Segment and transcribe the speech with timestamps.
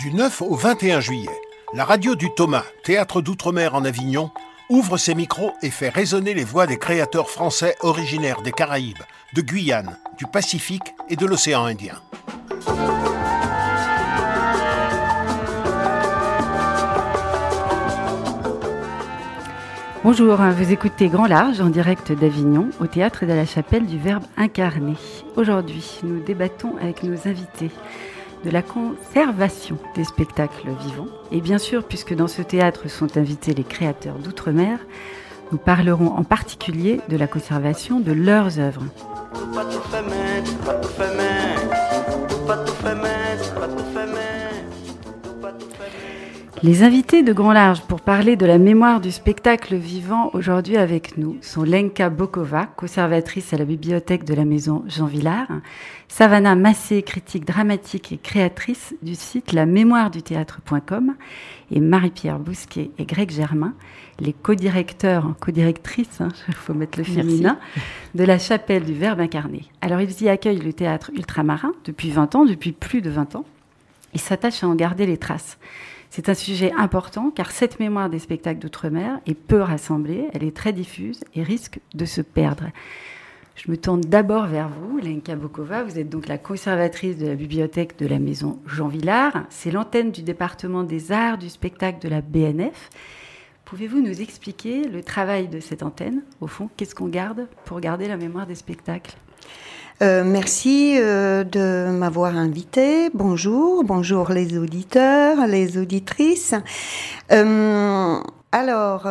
[0.00, 1.28] Du 9 au 21 juillet,
[1.74, 4.30] la radio du Thomas, théâtre d'outre-mer en Avignon,
[4.70, 9.02] ouvre ses micros et fait résonner les voix des créateurs français originaires des Caraïbes,
[9.34, 12.00] de Guyane, du Pacifique et de l'océan Indien.
[20.02, 24.24] Bonjour, vous écoutez Grand Large en direct d'Avignon au théâtre de la chapelle du Verbe
[24.38, 24.94] incarné.
[25.36, 27.70] Aujourd'hui, nous débattons avec nos invités
[28.44, 31.08] de la conservation des spectacles vivants.
[31.32, 34.78] Et bien sûr, puisque dans ce théâtre sont invités les créateurs d'outre-mer,
[35.52, 38.84] nous parlerons en particulier de la conservation de leurs œuvres.
[46.62, 51.16] Les invités de Grand Large pour parler de la mémoire du spectacle vivant aujourd'hui avec
[51.16, 55.48] nous sont Lenka Bokova, conservatrice à la bibliothèque de la maison Jean Villard,
[56.08, 61.14] Savannah Massé, critique dramatique et créatrice du site la mémoire du théâtre.com
[61.70, 63.72] et Marie-Pierre Bousquet et Greg Germain,
[64.18, 67.58] les co-directeurs, co-directrices, il hein, faut mettre le féminin,
[68.14, 69.64] de la chapelle du Verbe incarné.
[69.80, 73.46] Alors ils y accueillent le théâtre ultramarin depuis 20 ans, depuis plus de 20 ans,
[74.12, 75.56] et s'attachent à en garder les traces.
[76.10, 80.56] C'est un sujet important car cette mémoire des spectacles d'outre-mer est peu rassemblée, elle est
[80.56, 82.64] très diffuse et risque de se perdre.
[83.54, 85.84] Je me tourne d'abord vers vous, Lenka Bokova.
[85.84, 89.44] Vous êtes donc la conservatrice de la bibliothèque de la maison Jean Villard.
[89.50, 92.90] C'est l'antenne du département des arts du spectacle de la BNF.
[93.64, 96.22] Pouvez-vous nous expliquer le travail de cette antenne?
[96.40, 99.14] Au fond, qu'est-ce qu'on garde pour garder la mémoire des spectacles?
[100.02, 103.10] Euh, merci euh, de m'avoir invité.
[103.12, 106.54] Bonjour, bonjour les auditeurs, les auditrices.
[107.30, 108.18] Euh,
[108.50, 109.06] alors,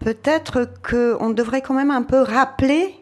[0.00, 2.96] peut-être qu'on devrait quand même un peu rappeler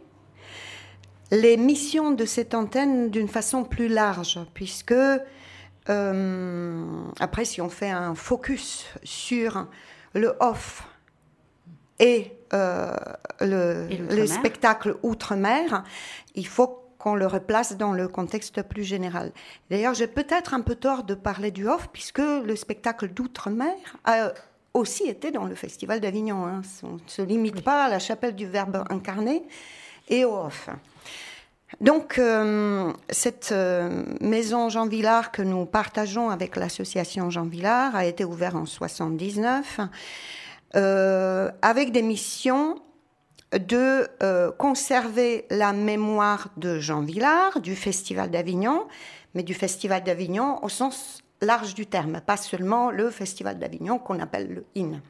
[1.31, 4.95] les missions de cette antenne d'une façon plus large, puisque
[5.87, 9.67] après, si on fait un focus sur
[10.13, 10.87] le off
[11.99, 15.83] et le, le spectacle outre-mer,
[16.35, 19.31] il faut qu'on le replace dans le contexte plus général.
[19.71, 23.75] D'ailleurs, j'ai peut-être un peu tort de parler du off, puisque le spectacle d'outre-mer
[24.07, 24.33] a
[24.73, 26.47] aussi été dans le Festival d'Avignon.
[26.47, 26.63] Hein.
[26.83, 29.43] On ne se limite pas à la chapelle du Verbe incarné
[30.09, 30.71] et au off.
[31.83, 38.07] Donc, euh, cette euh, maison Jean Villard que nous partageons avec l'association Jean Villard a
[38.07, 39.81] été ouverte en 79
[40.75, 42.81] euh, avec des missions
[43.59, 48.87] de euh, conserver la mémoire de Jean Villard, du Festival d'Avignon,
[49.35, 54.21] mais du Festival d'Avignon au sens large du terme, pas seulement le Festival d'Avignon qu'on
[54.21, 55.01] appelle le IN.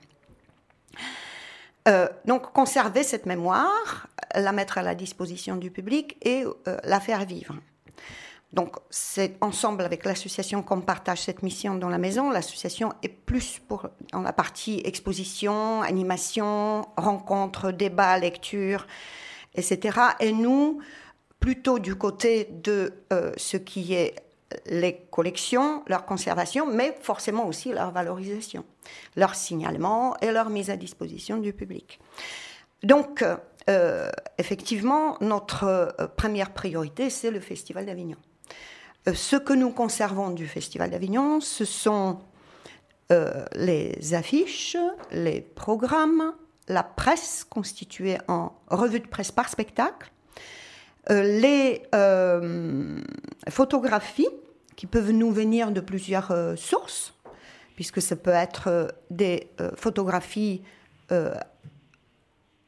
[1.86, 6.98] Euh, donc conserver cette mémoire, la mettre à la disposition du public et euh, la
[6.98, 7.56] faire vivre.
[8.54, 12.30] Donc, c'est ensemble avec l'association qu'on partage cette mission dans la maison.
[12.30, 18.86] L'association est plus pour dans la partie exposition, animation, rencontres, débats, lecture,
[19.56, 19.98] etc.
[20.20, 20.78] Et nous,
[21.40, 24.14] plutôt du côté de euh, ce qui est
[24.66, 28.64] les collections, leur conservation, mais forcément aussi leur valorisation,
[29.16, 31.98] leur signalement et leur mise à disposition du public.
[32.84, 33.24] Donc,
[33.68, 38.18] euh, effectivement, notre euh, première priorité, c'est le Festival d'Avignon.
[39.08, 42.20] Euh, ce que nous conservons du Festival d'Avignon, ce sont
[43.12, 44.76] euh, les affiches,
[45.12, 46.32] les programmes,
[46.68, 50.10] la presse constituée en revue de presse par spectacle,
[51.10, 51.82] euh, les
[53.50, 54.28] photographies
[54.74, 57.14] qui peuvent nous venir de plusieurs sources,
[57.76, 60.62] puisque ça peut être des photographies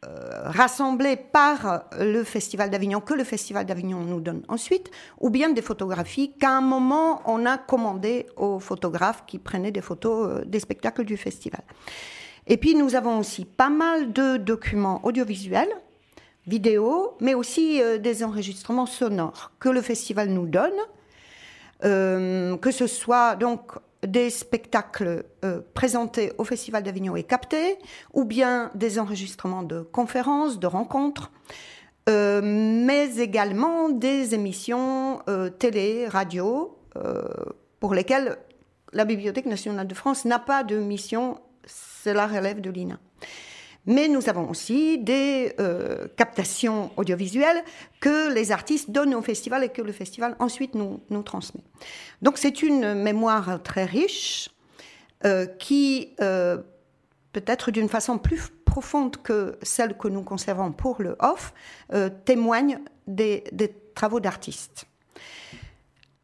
[0.04, 4.90] euh, rassemblés par le Festival d'Avignon, que le Festival d'Avignon nous donne ensuite,
[5.20, 9.80] ou bien des photographies qu'à un moment on a commandé aux photographes qui prenaient des
[9.80, 11.62] photos euh, des spectacles du festival.
[12.46, 15.74] Et puis nous avons aussi pas mal de documents audiovisuels,
[16.46, 20.78] vidéos, mais aussi euh, des enregistrements sonores que le festival nous donne,
[21.80, 23.72] que ce soit donc
[24.04, 27.78] des spectacles euh, présentés au Festival d'Avignon et captés,
[28.13, 31.31] ou bien des enregistrements de conférences, de rencontres,
[32.09, 36.72] euh, mais également des émissions euh, télé, radio,
[37.78, 38.39] pour lesquelles
[38.95, 42.98] la Bibliothèque nationale de France n'a pas de mission, cela relève de l'INA.
[43.86, 47.62] Mais nous avons aussi des euh, captations audiovisuelles
[48.00, 51.62] que les artistes donnent au festival et que le festival ensuite nous, transmet.
[52.21, 54.50] Donc c'est une mémoire très riche
[55.24, 56.59] euh, qui, euh,
[57.33, 61.54] peut-être d'une façon plus profonde que celle que nous conservons pour le off,
[62.27, 64.86] témoigne des, des travaux d'artistes.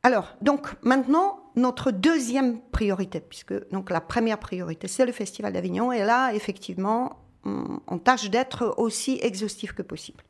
[0.02, 5.92] Alors, donc maintenant, notre deuxième priorité, puisque donc la première priorité, c'est le Festival d'Avignon.
[5.92, 10.22] Et là, effectivement, on, tâche d'être aussi exhaustif que possible.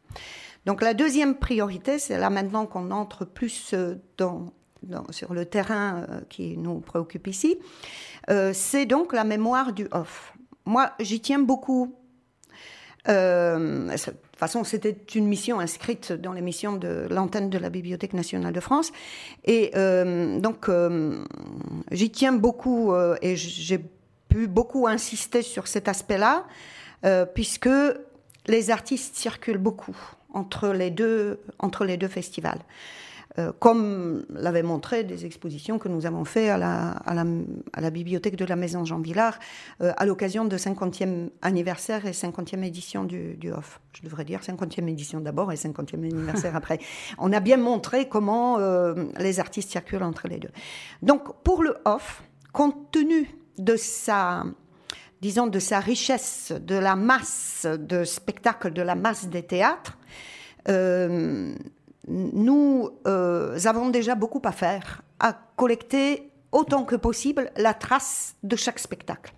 [0.67, 3.97] Donc la deuxième priorité, c'est là maintenant qu'on entre plus euh,
[5.11, 7.59] sur le terrain euh, qui nous préoccupe ici,
[8.31, 10.35] euh, c'est donc la mémoire du off.
[10.65, 11.95] Moi, j'y tiens beaucoup.
[13.07, 18.13] de toute façon, c'était une mission inscrite dans les missions de l'antenne de la Bibliothèque
[18.13, 18.93] nationale de France.
[19.45, 19.73] Et
[20.41, 20.71] donc,
[21.91, 23.85] j'y tiens beaucoup et j'ai
[24.29, 26.45] pu beaucoup insister sur cet aspect-là.
[27.05, 27.69] Euh, puisque
[28.47, 29.97] les artistes circulent beaucoup
[30.33, 32.61] entre les deux, entre les deux festivals.
[33.39, 37.25] Euh, comme l'avaient montré des expositions que nous avons faites à la, à la,
[37.73, 39.39] à la bibliothèque de la Maison Jean Villard
[39.81, 43.81] euh, à l'occasion de 50e anniversaire et 50e édition du, du OFF.
[43.95, 46.79] Je devrais dire 50e édition d'abord et 50e anniversaire après.
[47.17, 48.59] On a bien montré comment
[49.19, 50.51] les artistes circulent entre les deux.
[51.01, 52.23] Donc pour le OFF,
[52.53, 54.45] compte tenu de sa
[55.23, 59.97] disons, de sa richesse, de la masse de spectacles, de la masse des théâtres,
[60.69, 61.55] euh,
[62.09, 68.57] nous euh, avons déjà beaucoup à faire, à collecter autant que possible la trace de
[68.57, 69.33] chaque spectacle.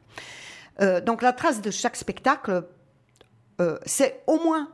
[0.81, 2.65] Euh, donc la trace de chaque spectacle,
[3.87, 4.69] c'est au moins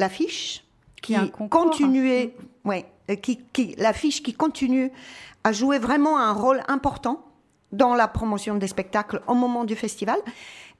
[0.00, 0.64] l'affiche
[1.00, 1.14] qui
[1.50, 2.34] continuait,
[2.64, 2.84] ouais,
[3.22, 4.90] qui, qui l'affiche qui continue
[5.44, 7.33] à jouer vraiment un rôle important
[7.76, 10.18] dans la promotion des spectacles au moment du festival.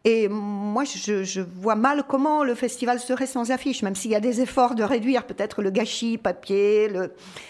[0.06, 4.20] Et moi, je, vois mal comment le festival serait sans affiche, même s'il y a
[4.20, 6.91] des efforts de réduire peut-être le gâchis papier,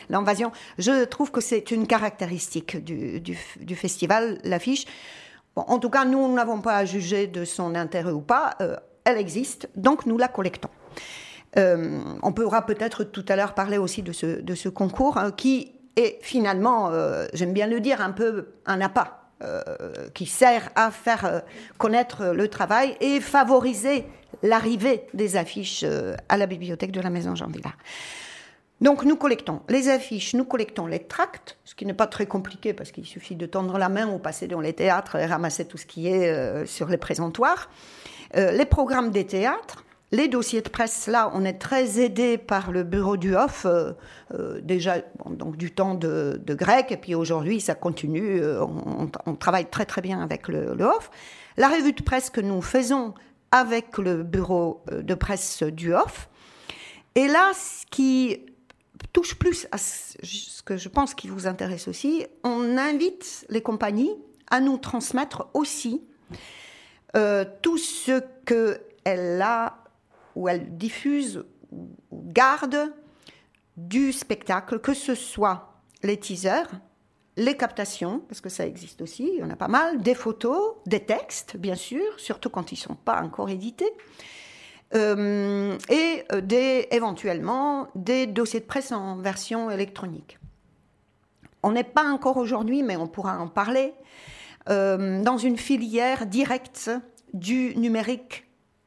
[0.08, 0.52] l'invasion.
[0.78, 4.84] je trouve que c'est une caractéristique du, festival, l'affiche.
[5.56, 8.54] En tout cas, nous n'avons pas à juger de son intérêt ou pas.
[8.60, 10.70] Euh, elle existe, donc nous la collectons.
[11.58, 15.32] Euh, on pourra peut-être tout à l'heure parler aussi de ce, de ce concours hein,
[15.32, 19.62] qui est finalement, euh, j'aime bien le dire, un peu un appât euh,
[20.14, 21.40] qui sert à faire euh,
[21.76, 24.04] connaître le travail et favoriser
[24.44, 27.76] l'arrivée des affiches euh, à la bibliothèque de la Maison Jean Villard.
[28.80, 32.74] Donc nous collectons les affiches, nous collectons les tracts, ce qui n'est pas très compliqué
[32.74, 35.78] parce qu'il suffit de tendre la main ou passer dans les théâtres et ramasser tout
[35.78, 37.70] ce qui est sur les présentoirs.
[38.34, 42.84] les programmes des théâtres, les dossiers de presse, là, on est très aidé par le
[42.84, 43.92] bureau du HOF, euh,
[44.32, 44.98] euh, déjà
[45.28, 48.40] donc du temps de, grec, et puis aujourd'hui, ça continue.
[48.40, 48.64] Euh,
[49.26, 51.10] on, travaille très très bien avec le, le, HOF.
[51.56, 53.14] La revue de presse que nous faisons
[53.50, 56.28] avec le bureau de presse du HOF.
[57.14, 58.38] Et là, ce qui
[59.12, 64.14] touche plus à ce que je pense qui vous intéresse aussi, on invite les compagnies
[64.50, 66.02] à nous transmettre aussi
[67.62, 69.83] tout ce qu'elle a
[70.34, 72.92] où elle diffuse ou garde
[73.76, 76.70] du spectacle, que ce soit les teasers,
[77.36, 80.76] les captations, parce que ça existe aussi, il y en a pas mal, des photos,
[80.86, 83.90] des textes, bien sûr, surtout quand ils ne sont pas encore édités,
[84.94, 90.38] euh, et euh, éventuellement des dossiers de presse en version électronique.
[91.64, 93.94] On n'est pas encore aujourd'hui, mais on pourra en parler,
[94.68, 96.90] euh, dans une filière directe
[97.32, 98.43] du numérique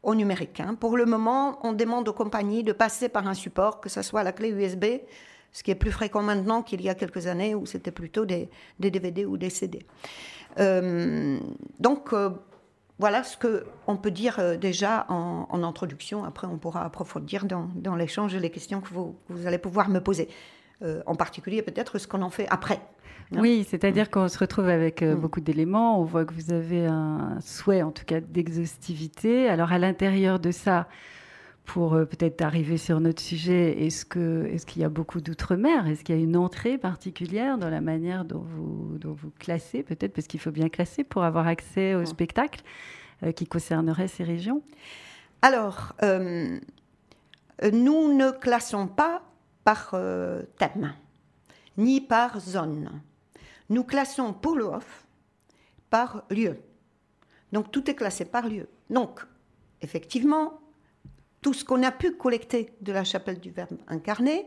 [0.08, 0.62] au numérique.
[0.62, 0.76] Hein.
[0.80, 4.24] Pour le moment, on demande aux compagnies de passer par un support, que ce soit
[4.24, 4.86] la clé USB,
[5.52, 8.50] ce qui est plus fréquent maintenant qu'il y a quelques années où c'était plutôt des,
[8.80, 9.86] DVD ou des CD.
[10.60, 11.38] Euh,
[11.80, 12.30] donc, euh,
[13.00, 16.24] voilà ce qu'on peut dire euh, déjà en, introduction.
[16.24, 20.30] Après, on pourra approfondir dans, l'échange les questions que vous, vous, allez pouvoir me poser.
[20.82, 22.80] En particulier, peut-être ce qu'on en fait après.
[23.36, 25.20] Oui, c'est-à-dire qu'on se retrouve avec euh, mm.
[25.20, 26.00] beaucoup d'éléments.
[26.00, 29.50] On voit que vous avez un souhait, en tout cas, d'exhaustivité.
[29.50, 30.88] Alors, à l'intérieur de ça,
[31.66, 35.88] pour euh, peut-être arriver sur notre sujet, est-ce que est-ce qu'il y a beaucoup d'outre-mer?
[35.88, 39.84] Est-ce qu'il y a une entrée particulière dans la manière dont vous, dont vous classez,
[39.84, 40.14] peut-être?
[40.14, 42.06] Parce qu'il faut bien classer pour avoir accès au mm.
[42.06, 42.62] spectacle
[43.24, 44.62] euh, qui concernerait ces régions
[45.42, 49.27] Alors, nous ne classons pas
[49.68, 49.94] par
[50.58, 50.94] thème,
[51.76, 53.02] ni par zone
[53.70, 55.06] nous classons pour le off
[55.90, 56.58] par lieu.
[57.52, 58.70] Donc tout est classé par lieu.
[58.90, 59.22] Donc,
[59.82, 60.60] effectivement,
[61.42, 64.46] tout ce qu'on a pu collecter de la chapelle du Verbe incarné,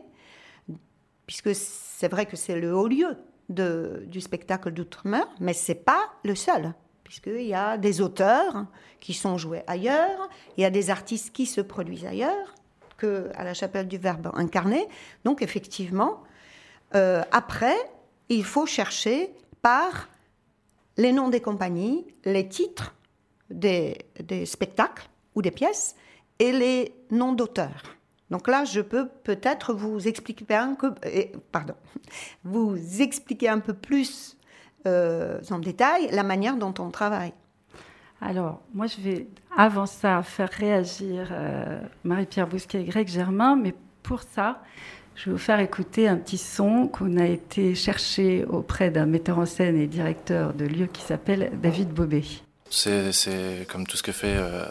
[1.25, 3.15] puisque c'est vrai que c'est le haut lieu
[3.49, 6.73] du spectacle d'outre-mer, mais c'est pas le seul,
[7.03, 8.65] puisqu'il y a des auteurs
[8.99, 12.55] qui sont joués ailleurs, il y a des artistes qui se produisent ailleurs
[13.03, 14.87] à la chapelle du Verbe incarné.
[15.23, 16.23] Donc effectivement,
[16.95, 17.75] euh, après,
[18.29, 19.31] il faut chercher
[19.61, 20.09] par
[20.97, 22.95] les noms des compagnies, les titres
[23.49, 23.97] des,
[24.45, 25.95] spectacles ou des pièces
[26.39, 27.97] et les noms d'auteurs.
[28.29, 30.93] Donc là, je peux peut-être vous expliquer un peu,
[31.51, 31.75] pardon,
[32.43, 34.37] vous expliquer un peu plus
[34.85, 37.33] en détail la manière dont on travaille.
[38.21, 41.33] Alors, moi, je vais, avant ça, faire réagir
[42.03, 43.73] Marie-Pierre Bousquet et Greg Germain, mais
[44.03, 44.61] pour ça,
[45.15, 49.39] je vais vous faire écouter un petit son qu'on a été chercher auprès d'un metteur
[49.39, 52.23] en scène et directeur de lieu qui s'appelle David Bobet.
[52.69, 54.65] C'est comme tout ce que fait euh,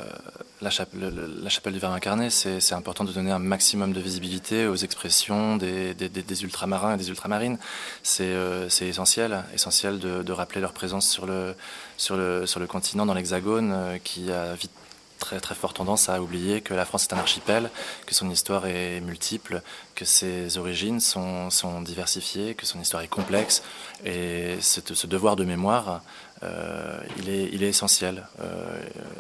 [0.63, 5.57] la, chapelle, du Verbe incarné, c'est important de donner un maximum de visibilité aux expressions
[5.57, 5.95] des,
[6.43, 7.59] ultramarins et des ultramarines.
[8.03, 14.31] C'est euh, essentiel, essentiel de, rappeler leur présence sur le, continent, dans l'hexagone, euh, qui
[14.31, 14.71] a vite
[15.19, 17.71] très très forte tendance à oublier que la France est un archipel,
[18.07, 19.61] que son histoire est multiple,
[19.95, 21.51] que ses origines sont,
[21.83, 23.63] diversifiées, que son histoire est complexe.
[24.05, 26.03] Et ce, devoir de mémoire,
[26.43, 28.27] euh, il, est, essentiel.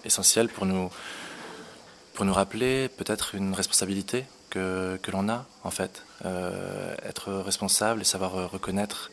[0.04, 0.90] Essentiel pour nous,
[2.20, 6.04] pour nous rappeler peut-être une responsabilité que, que l'on a, en fait.
[6.26, 9.10] Euh, être responsable et savoir reconnaître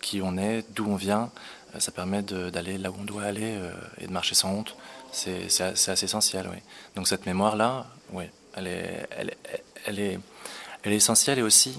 [0.00, 1.32] qui on est, d'où on vient,
[1.80, 3.58] ça permet d'aller là où on doit aller
[3.98, 4.76] et de marcher sans honte
[5.10, 6.58] c'est assez essentiel, oui.
[6.94, 10.20] Donc cette mémoire-là, oui, elle est, elle, est,
[10.84, 11.78] elle est essentielle et aussi,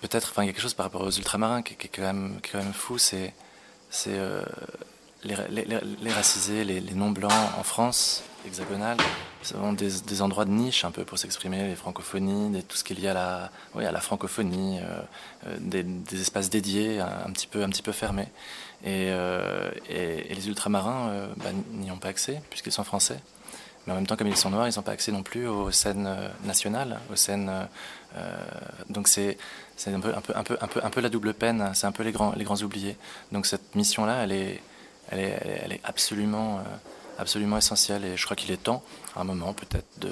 [0.00, 2.98] peut-être, enfin, quelque chose par rapport aux ultramarins qui, est, quand, même, quand même fou,
[2.98, 3.34] c'est
[4.08, 4.42] euh,
[5.22, 8.96] les, racisés, les, non-blancs en France hexagonale,
[9.76, 13.08] des, endroits de niche un peu pour s'exprimer, les francophonies, tout ce qui est lié
[13.08, 15.00] à la, oui, à la francophonie, euh,
[15.46, 18.28] euh, des, espaces dédiés, un, petit peu, un petit peu fermés.
[18.86, 23.20] Euh, et, et, les ultramarins euh, bah, n'y ont pas accès, puisqu'ils sont français.
[23.86, 25.70] Mais en même temps, comme ils sont noirs, ils n'ont pas accès non plus aux
[25.70, 27.50] scènes euh, nationales, aux scènes.
[28.90, 29.36] donc c'est
[29.86, 32.12] un peu, un, peu, un, peu, un, peu, la double peine, c'est un peu les
[32.12, 32.96] grands, les grands oubliés.
[33.32, 34.62] Donc cette mission-là, elle est,
[35.10, 36.60] elle, est, elle est absolument,
[37.18, 38.04] absolument essentielle.
[38.04, 38.82] Et je crois qu'il est temps,
[39.16, 40.10] à un moment peut-être, de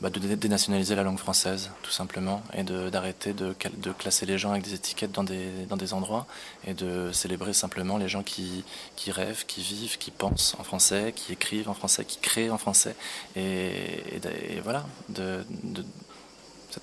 [0.00, 3.54] bah, dénationaliser la langue française, tout simplement, et d'arrêter de,
[3.96, 6.26] classer les gens avec des étiquettes dans des, endroits,
[6.66, 8.64] et de célébrer simplement les gens qui,
[9.08, 12.96] rêvent, qui vivent, qui pensent en français, qui écrivent en français, qui créent en français.
[13.36, 15.84] Et, voilà, de, de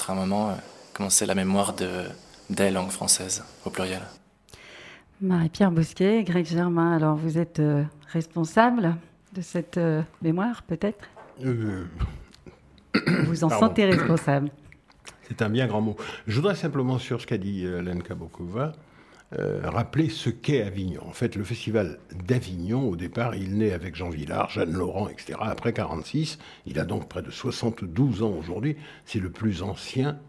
[0.07, 0.53] un moment euh,
[0.93, 2.05] commencer la mémoire de,
[2.50, 4.01] des langues françaises, au pluriel.
[5.19, 8.95] Marie-Pierre Bousquet, Greg Germain, alors vous êtes euh, responsable
[9.33, 11.09] de cette euh, mémoire, peut-être
[11.43, 11.83] vous
[13.43, 14.50] en sentez responsable.
[15.27, 15.95] C'est un bien grand mot.
[16.27, 18.73] Je voudrais simplement, sur ce qu'a dit euh, Lenka Bokova,
[19.39, 21.01] euh, rappeler ce qu'est Avignon.
[21.07, 25.39] En fait, le festival d'Avignon, au départ, il naît avec Jean Villard, Jeanne Laurent, etc.
[25.41, 28.75] Après 46, il a donc près de 72 ans aujourd'hui.
[29.05, 30.19] C'est le plus ancien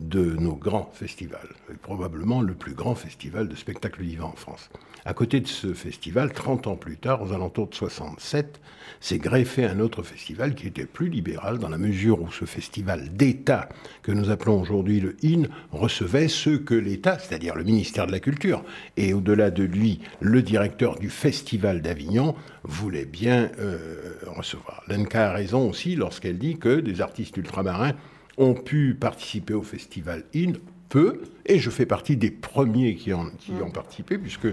[0.00, 1.48] de nos grands festivals,
[1.82, 4.70] probablement le plus grand festival de spectacle vivant en France.
[5.04, 8.60] À côté de ce festival, 30 ans plus tard, aux alentours de 67,
[9.00, 13.14] s'est greffé un autre festival qui était plus libéral dans la mesure où ce festival
[13.14, 13.68] d'État
[14.02, 18.20] que nous appelons aujourd'hui le IN recevait ceux que l'État, c'est-à-dire le ministère de la
[18.20, 18.64] Culture,
[18.96, 24.82] et au-delà de lui, le directeur du Festival d'Avignon, voulait bien euh, recevoir.
[24.88, 27.94] Lenka a raison aussi lorsqu'elle dit que des artistes ultramarins
[28.38, 30.52] ont pu participer au festival IN
[30.88, 34.48] peu, et je fais partie des premiers qui, en, qui ont participé, puisque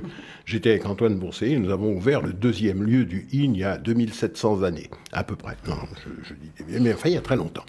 [0.46, 3.64] j'étais avec Antoine Bourset, et nous avons ouvert le deuxième lieu du IN il y
[3.64, 5.58] a 2700 années, à peu près.
[5.68, 5.76] Non,
[6.24, 7.66] je, dis, mais enfin, il y a très longtemps.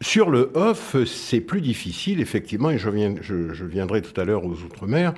[0.00, 4.44] Sur le off, c'est plus difficile, effectivement, et je, viens, je viendrai tout à l'heure
[4.44, 5.12] aux Outre-mer.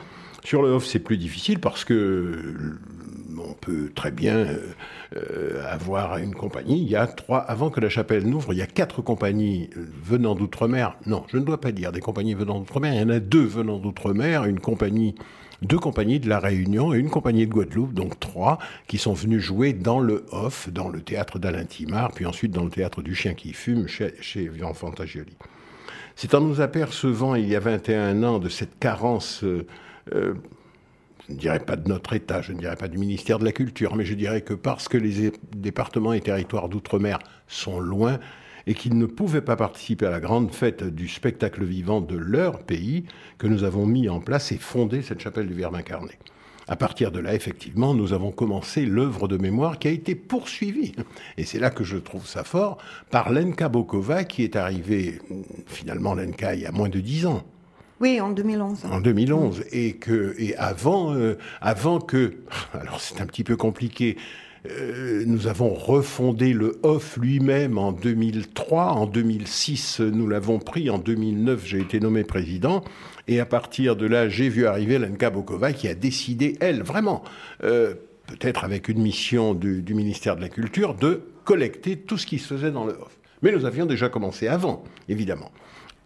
[0.44, 2.54] Sur le off, c'est plus difficile parce que
[3.48, 4.58] on peut très bien euh,
[5.16, 6.82] euh, avoir une compagnie.
[6.82, 9.86] Il y a trois, avant que la chapelle n'ouvre, il y a quatre compagnies euh,
[10.02, 10.96] venant d'outre-mer.
[11.06, 12.94] Non, je ne dois pas dire des compagnies venant d'outre-mer.
[12.94, 14.44] Il y en a deux venant d'outre-mer.
[14.44, 15.14] Une compagnie,
[15.62, 19.40] deux compagnies de la Réunion et une compagnie de Guadeloupe, donc trois, qui sont venus
[19.40, 23.14] jouer dans le off, dans le théâtre d'Alain Timard, puis ensuite dans le théâtre du
[23.14, 25.36] Chien qui fume chez, chez Fantagioli.
[26.16, 29.44] C'est en nous apercevant il y a 21 ans de cette carence
[31.30, 33.52] je ne dirais pas de notre État, je ne dirais pas du ministère de la
[33.52, 38.18] Culture, mais je dirais que parce que les départements et territoires d'outre-mer sont loin
[38.66, 42.64] et qu'ils ne pouvaient pas participer à la grande fête du spectacle vivant de leur
[42.64, 43.04] pays,
[43.38, 46.18] que nous avons mis en place et fondé cette chapelle du Verbe incarné.
[46.66, 50.94] À partir de là, effectivement, nous avons commencé l'œuvre de mémoire qui a été poursuivie.
[51.36, 52.78] Et c'est là que je trouve ça fort
[53.10, 55.20] par Lenka Bokova, qui est arrivée,
[55.66, 57.44] finalement, Lenka, il y a moins de dix ans.
[58.00, 58.86] Oui, en 2011.
[58.90, 59.64] En 2011.
[59.72, 62.34] Et, que, et avant, euh, avant que.
[62.72, 64.16] Alors, c'est un petit peu compliqué.
[64.68, 68.84] Euh, nous avons refondé le OFF lui-même en 2003.
[68.84, 70.88] En 2006, nous l'avons pris.
[70.90, 72.82] En 2009, j'ai été nommé président.
[73.28, 77.22] Et à partir de là, j'ai vu arriver Lenka Bokova qui a décidé, elle, vraiment,
[77.64, 77.94] euh,
[78.26, 82.38] peut-être avec une mission du, du, ministère de la Culture, de collecter tout ce qui
[82.38, 83.18] se faisait dans le OFF.
[83.42, 85.50] Mais nous avions déjà commencé avant, évidemment.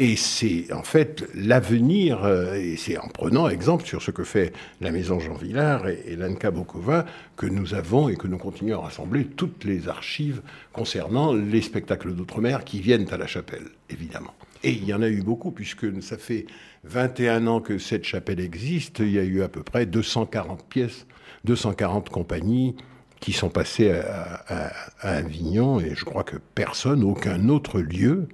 [0.01, 4.53] Et c'est en fait l'avenir, euh, et c'est en prenant exemple sur ce que fait
[4.81, 8.85] la maison Jean Villard et, l'Anka Bokova que nous avons et que nous continuons à
[8.85, 14.35] rassembler toutes les archives concernant les spectacles d'outre-mer qui viennent à la chapelle, évidemment.
[14.65, 16.47] Et il y en a eu beaucoup, puisque ça fait
[16.83, 18.99] 21 ans que cette chapelle existe.
[18.99, 21.07] Il y a eu à peu près 240 pièces,
[21.45, 22.75] 240 compagnies
[23.21, 24.73] qui sont passées à
[25.03, 25.79] Avignon.
[25.81, 28.27] Et je crois que personne, aucun autre lieu,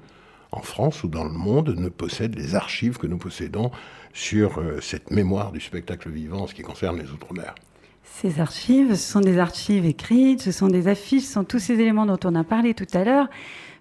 [0.53, 3.71] en France ou dans le monde ne possède les archives que nous possédons
[4.13, 7.55] sur euh, cette mémoire du spectacle vivant en ce qui concerne les Outre-mer.
[8.03, 11.75] Ces archives, ce sont des archives écrites, ce sont des affiches, ce sont tous ces
[11.75, 13.29] éléments dont on a parlé tout à l'heure.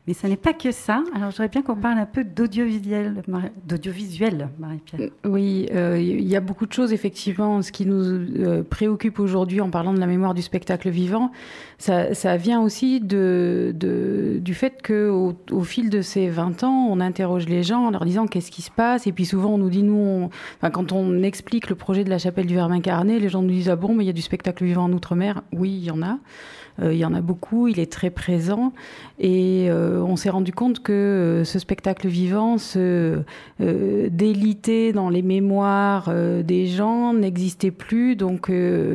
[0.10, 1.04] Mais ce n'est pas que ça.
[1.14, 3.22] Alors, j'aurais bien qu'on parle un peu d'audiovisuel,
[3.68, 5.12] d'audiovisuel, Marie-Pierre.
[5.24, 7.62] Oui, euh, il y a beaucoup de choses, effectivement.
[7.62, 11.32] Ce qui nous euh, préoccupe aujourd'hui en parlant de la mémoire du spectacle vivant,
[11.78, 16.88] ça, ça vient aussi de, de, du fait qu'au au fil de ces 20 ans,
[16.90, 19.06] on interroge les gens en leur disant qu'est-ce qui se passe.
[19.06, 22.18] Et puis souvent, on nous dit, nous, enfin, quand on explique le projet de la
[22.18, 24.24] chapelle du Verbe incarné, les gens nous disent, ah bon, mais il y a du
[24.24, 25.44] spectacle vivant en Outre-mer?
[25.52, 26.18] Oui, il y en a.
[26.82, 28.74] Euh, il y en a beaucoup, il est très présent.
[29.20, 33.20] Et euh, on s'est rendu compte que euh, ce spectacle vivant se
[33.60, 38.16] délitait dans les mémoires des gens, n'existait plus.
[38.16, 38.52] Donc,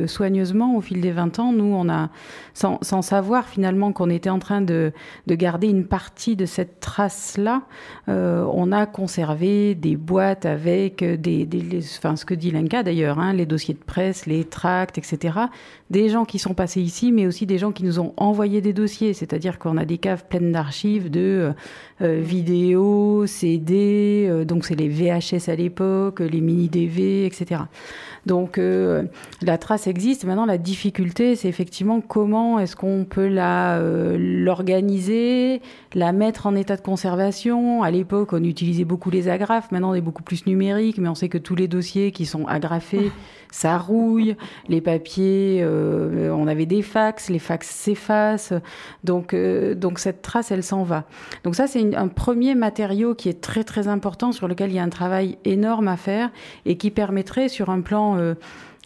[0.07, 2.09] soigneusement, au fil des 20 ans, nous, on a,
[2.53, 4.91] sans, savoir finalement qu'on était en train de,
[5.27, 7.61] de, garder une partie de cette trace-là,
[8.07, 13.33] on a conservé des boîtes avec des, des enfin, ce que dit Lenka d'ailleurs, hein,
[13.33, 15.37] les dossiers de presse, les tracts, etc.
[15.91, 18.73] Des gens qui sont passés ici, mais aussi des gens qui nous ont envoyé des
[18.73, 21.51] dossiers, c'est-à-dire qu'on a des caves pleines d'archives de euh,
[22.01, 27.61] euh, vidéos, CD, euh, donc c'est les VHS à l'époque, les mini DV, etc.
[28.25, 30.25] Donc la trace existe.
[30.25, 33.79] Maintenant, la difficulté, c'est effectivement comment est-ce qu'on peut la
[34.17, 35.61] l'organiser,
[35.93, 37.83] la mettre en état de conservation.
[37.83, 39.71] À l'époque, on utilisait beaucoup les agrafes.
[39.71, 42.45] Maintenant, on est beaucoup plus numérique, mais on sait que tous les dossiers qui sont
[42.45, 43.11] agrafés
[43.55, 44.35] ça rouille,
[44.67, 48.51] les papiers, euh, on avait des fax, les fax s'effacent,
[49.05, 51.05] donc, euh, donc cette trace, elle s'en va.
[51.45, 54.79] Donc ça, c'est un premier matériau qui est très très important, sur lequel il y
[54.79, 56.31] a un travail énorme à faire
[56.65, 58.35] et qui permettrait, sur un plan euh,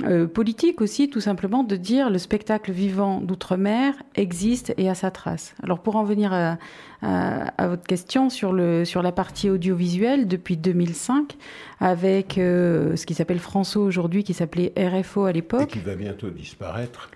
[0.03, 5.11] euh, politique aussi, tout simplement, de dire le spectacle vivant d'outre-mer existe et a sa
[5.11, 5.55] trace.
[5.61, 6.57] Alors pour en venir à,
[7.01, 11.35] à, votre question sur, le, sur la partie audiovisuelle, depuis 2005,
[11.81, 15.75] avec euh, ce qui s'appelle François aujourd'hui, qui s'appelait RFO à l'époque.
[15.75, 17.09] Et qui va bientôt disparaître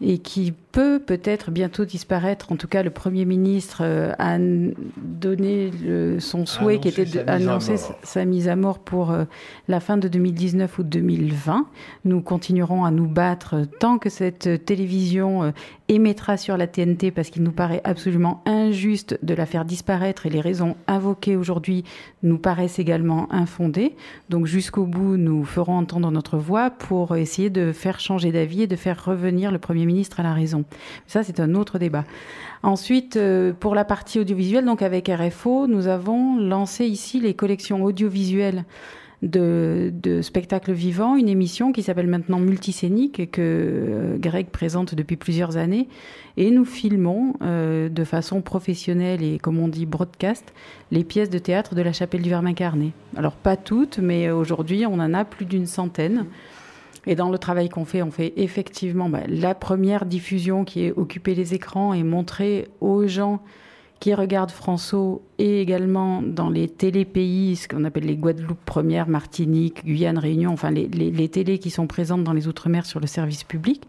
[0.00, 2.52] et qui peut peut-être bientôt disparaître.
[2.52, 5.72] En tout cas, le Premier ministre euh, a donné
[6.20, 9.24] son souhait qui était d'annoncer sa, mise à mort pour euh,
[9.66, 11.66] la fin de 2019 ou 2020.
[12.04, 15.50] Nous continuerons à nous battre tant que cette télévision euh,
[15.88, 20.30] émettra sur la TNT parce qu'il nous paraît absolument injuste de la faire disparaître et
[20.30, 21.82] les raisons invoquées aujourd'hui
[22.22, 23.96] nous paraissent également infondées.
[24.28, 28.66] Donc jusqu'au bout, nous ferons entendre notre voix pour essayer de faire changer d'avis et
[28.68, 30.64] de faire revenir le Premier ministre à la raison.
[31.06, 32.04] Ça, c'est un autre débat.
[32.62, 37.84] Ensuite, euh, pour la partie audiovisuelle, donc avec RFO, nous avons lancé ici les collections
[37.84, 38.64] audiovisuelles
[39.22, 45.56] de, spectacles vivants, une émission qui s'appelle maintenant Multisénique que euh, Greg présente depuis plusieurs
[45.56, 45.88] années.
[46.36, 50.52] Et nous filmons euh, de façon professionnelle et, comme on dit, broadcast,
[50.92, 52.92] les pièces de théâtre de la chapelle du Verbe incarné.
[53.16, 56.26] Alors, pas toutes, mais aujourd'hui, on en a plus d'une centaine.
[57.08, 60.92] Et dans le travail qu'on fait, on fait effectivement bah, la première diffusion qui est
[60.92, 63.40] occuper les écrans et montrer aux gens
[63.98, 69.86] qui regardent François et également dans les télépays, ce qu'on appelle les Guadeloupe première, Martinique,
[69.86, 73.42] Guyane, Réunion, enfin les, les, télés qui sont présentes dans les Outre-mer sur le service
[73.42, 73.88] public,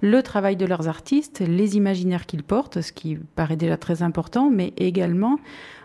[0.00, 4.48] le travail de leurs artistes, les imaginaires qu'ils portent, ce qui paraît déjà très important,
[4.48, 5.40] mais également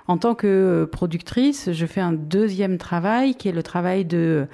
[0.08, 4.48] en tant que productrice, je fais un deuxième travail qui est le travail de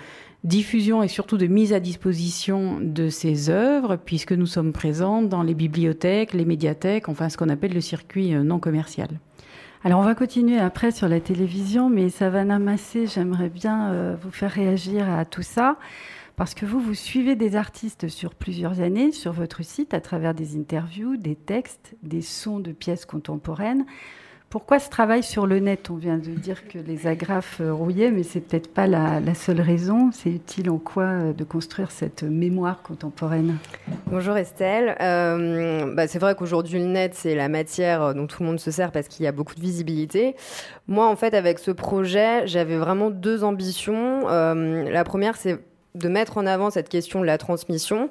[0.44, 5.44] diffusion et surtout de mise à disposition de ces œuvres, puisque nous sommes présents dans
[5.44, 9.10] les bibliothèques, les médiathèques, enfin ce qu'on appelle le circuit euh, non commercial.
[9.84, 14.32] Alors on va continuer après sur la télévision, mais Savannah Massé, j'aimerais bien euh, vous
[14.32, 15.78] faire réagir à tout ça,
[16.36, 20.34] parce que vous, vous suivez des artistes sur plusieurs années sur votre site à travers
[20.34, 23.86] des interviews, des textes, des sons de pièces contemporaines.
[24.52, 25.90] Pourquoi ce travail sur le net?
[25.90, 29.62] On vient de dire que les agrafes euh, rouillaient, mais c'est peut-être pas la, seule
[29.62, 30.10] raison.
[30.12, 33.56] C'est utile en quoi euh, de construire cette mémoire contemporaine?
[34.08, 34.98] Bonjour Estelle.
[35.00, 38.72] Euh, bah c'est vrai qu'aujourd'hui le net c'est la matière dont tout le monde se
[38.72, 40.36] sert parce qu'il y a beaucoup de visibilité.
[40.86, 44.28] Moi en fait avec ce projet j'avais vraiment deux ambitions.
[44.28, 45.60] la première c'est
[45.96, 48.10] de mettre en avant cette question de la transmission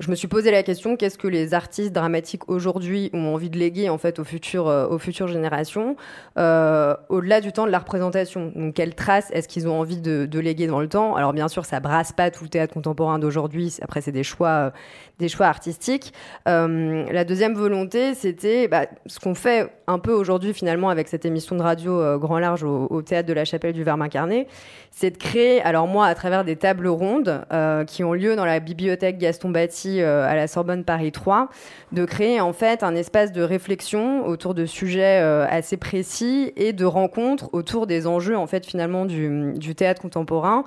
[0.00, 3.58] je me suis posé la question qu'est-ce que les artistes dramatiques aujourd'hui ont envie de
[3.58, 5.94] léguer en fait aux futures, euh, aux futures générations
[6.38, 8.72] euh, au-delà du temps de la représentation?
[8.74, 11.16] Quelles traces est-ce qu'ils ont envie de, léguer dans le temps?
[11.16, 13.76] Alors bien sûr, ça brasse pas tout le théâtre contemporain d'aujourd'hui.
[13.82, 14.70] Après, c'est des choix, euh,
[15.18, 16.14] des choix artistiques.
[16.46, 21.56] La deuxième volonté, c'était bah, ce qu'on fait un peu aujourd'hui finalement avec cette émission
[21.56, 24.46] de radio grand large au, au, théâtre de la Chapelle du Verbe incarné,
[24.90, 25.60] c'est de créer.
[25.60, 27.44] Alors moi, à travers des tables rondes
[27.86, 31.48] qui ont lieu dans la bibliothèque Gaston Batti à la Sorbonne Paris 3,
[31.90, 36.84] de créer en fait un espace de réflexion autour de sujets assez précis et de
[36.84, 40.64] rencontres autour des enjeux en fait finalement du, théâtre contemporain,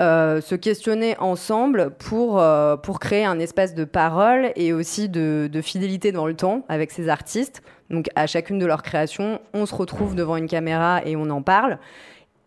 [0.00, 5.48] euh, se questionner ensemble pour euh, pour créer un espace de parole et aussi de,
[5.52, 7.62] de, fidélité dans le temps avec ces artistes.
[7.90, 11.42] Donc à chacune de leurs créations, on se retrouve devant une caméra et on en
[11.42, 11.78] parle.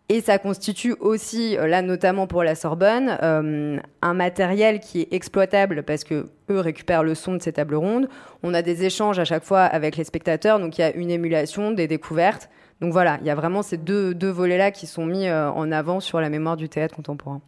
[0.08, 5.82] Et ça constitue aussi, là notamment pour la Sorbonne, euh, un matériel qui est exploitable
[5.82, 8.08] parce que eux récupèrent le son de ces tables rondes.
[8.44, 11.10] On a des échanges à chaque fois avec les spectateurs, donc il y a une
[11.10, 12.48] émulation, des découvertes.
[12.80, 15.72] Donc voilà, il y a vraiment ces deux, deux volets-là qui sont mis euh, en
[15.72, 17.40] avant sur la mémoire du théâtre contemporain.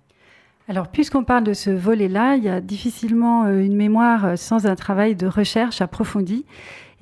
[0.66, 4.75] Alors, puisqu'on parle de ce volet-là, il y a difficilement euh, une mémoire sans un
[4.75, 6.44] travail de recherche approfondi.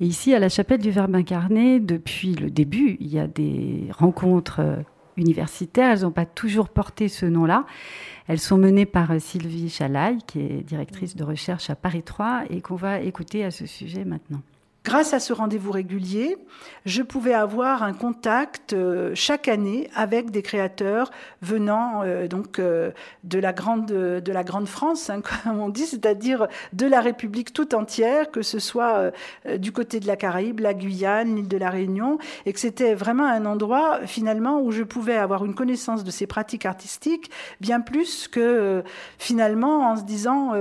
[0.01, 3.87] Et ici, à la chapelle du Verbe incarné, depuis le début, il y a des
[3.97, 4.61] rencontres
[5.17, 5.91] universitaires.
[5.91, 7.65] Elles n'ont pas toujours porté ce nom-là.
[8.27, 12.61] Elles sont menées par Sylvie Chalaille, qui est directrice de recherche à Paris 3 et
[12.61, 14.41] qu'on va écouter à ce sujet maintenant.
[14.87, 16.37] Grâce à ce rendez-vous régulier,
[16.85, 22.91] je pouvais avoir un contact euh, chaque année avec des créateurs venant euh, donc euh,
[23.25, 27.51] de la grande de la grande France, hein, comme on dit, c'est-à-dire de la République
[27.51, 29.11] tout entière, que ce soit
[29.57, 33.25] du côté de la Caraïbe, la Guyane, l'île de la Réunion, et que c'était vraiment
[33.25, 38.29] un endroit finalement où je pouvais avoir une connaissance de ces pratiques artistiques bien plus
[38.29, 38.83] que
[39.17, 40.53] finalement en se disant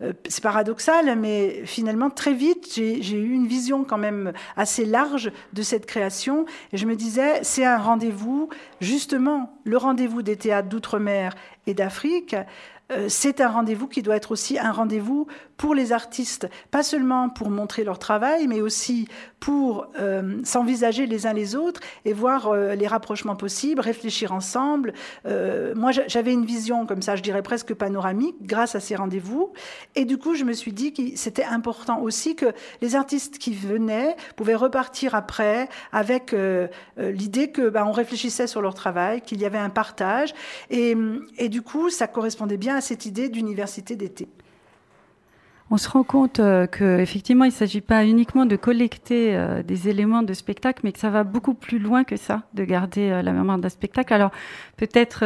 [0.00, 5.62] c'est paradoxal, mais finalement très vite j'ai eu une vision quand même assez large de
[5.62, 6.46] cette création.
[6.72, 8.48] Et je me disais, c'est un rendez-vous,
[8.80, 11.34] justement, le rendez-vous des théâtres d'outre-mer
[11.66, 12.36] et d'Afrique.
[12.90, 15.26] Euh, c'est un rendez-vous qui doit être aussi un rendez-vous
[15.58, 19.08] pour les artistes, pas seulement pour montrer leur travail, mais aussi
[19.40, 24.94] pour euh, s'envisager les uns les autres et voir euh, les rapprochements possibles, réfléchir ensemble.
[25.26, 29.52] Euh, moi, j'avais une vision comme ça, je dirais presque panoramique, grâce à ces rendez-vous.
[29.94, 32.46] Et du coup, je me suis dit que c'était important aussi que
[32.80, 36.68] les artistes qui venaient pouvaient repartir après avec euh,
[36.98, 40.34] euh, l'idée que bah, on réfléchissait sur leur travail, qu'il y avait un partage.
[40.70, 40.96] Et,
[41.36, 44.28] et du coup, ça correspondait bien à cette idée d'université d'été
[45.70, 49.88] on se rend compte euh, qu'effectivement, il ne s'agit pas uniquement de collecter euh, des
[49.88, 53.22] éléments de spectacle, mais que ça va beaucoup plus loin que ça, de garder euh,
[53.22, 54.14] la mémoire d'un spectacle.
[54.14, 54.30] Alors,
[54.76, 55.24] peut-être,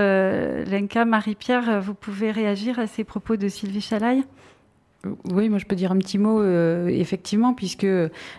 [0.70, 4.24] Lenka, Marie-Pierre, vous pouvez réagir à ces propos de Sylvie Chalaille?
[5.32, 7.86] Oui, moi je peux dire un petit mot, euh, effectivement, puisque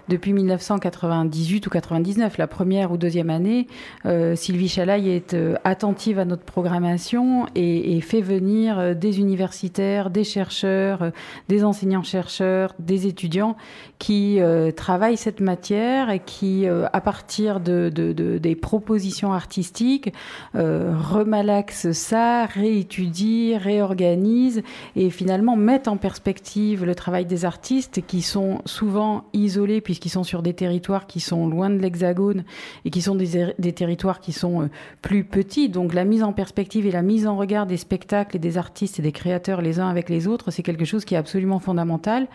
[0.08, 3.68] depuis 1998 ou 99, la première ou deuxième année,
[4.06, 9.20] euh, Sylvie Chalaille est euh, attentive à notre programmation et, et, fait venir euh, des
[9.20, 11.12] universitaires, des chercheurs, euh,
[11.50, 13.58] des enseignants-chercheurs, des étudiants
[14.00, 20.14] qui euh, travaillent cette matière et qui, à partir de, de, de, des propositions artistiques,
[20.54, 24.64] remalaxent ça, réétudient, réorganisent
[24.96, 30.24] et finalement mettent en perspective le travail des artistes qui sont souvent isolés puisqu'ils sont
[30.24, 32.44] sur des territoires qui sont loin de l'hexagone
[32.86, 34.70] et qui sont des, territoires qui sont
[35.02, 35.70] plus petits.
[35.70, 39.00] Donc la mise en perspective et la mise en regard des spectacles et des artistes
[39.00, 42.28] et des créateurs les uns avec les autres, c'est quelque chose qui est absolument fondamental.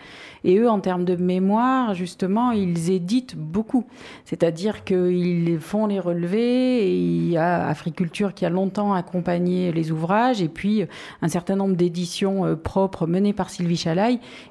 [0.43, 3.85] Et eux, en termes de mémoire, justement, ils éditent beaucoup.
[4.25, 9.91] C'est-à-dire qu'ils font les relevés et il y a Africulture qui a longtemps accompagné les
[9.91, 10.85] ouvrages et puis
[11.21, 13.77] un certain nombre d'éditions propres menées par Sylvie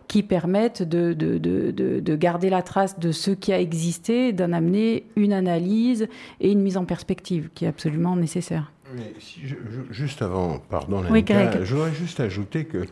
[0.07, 4.53] Qui permettent de, de, de, de, garder la trace de ce qui a existé, d'en
[4.53, 6.09] amener une analyse
[6.41, 8.73] et une mise en perspective qui est absolument nécessaire.
[8.95, 12.87] Mais si je, je, juste avant, pardon, oui, je voudrais juste ajouter que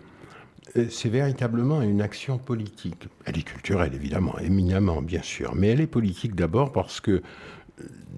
[0.91, 3.09] c'est véritablement une action politique.
[3.25, 7.23] Elle est culturelle, évidemment, éminemment, bien sûr, mais elle est politique d'abord parce que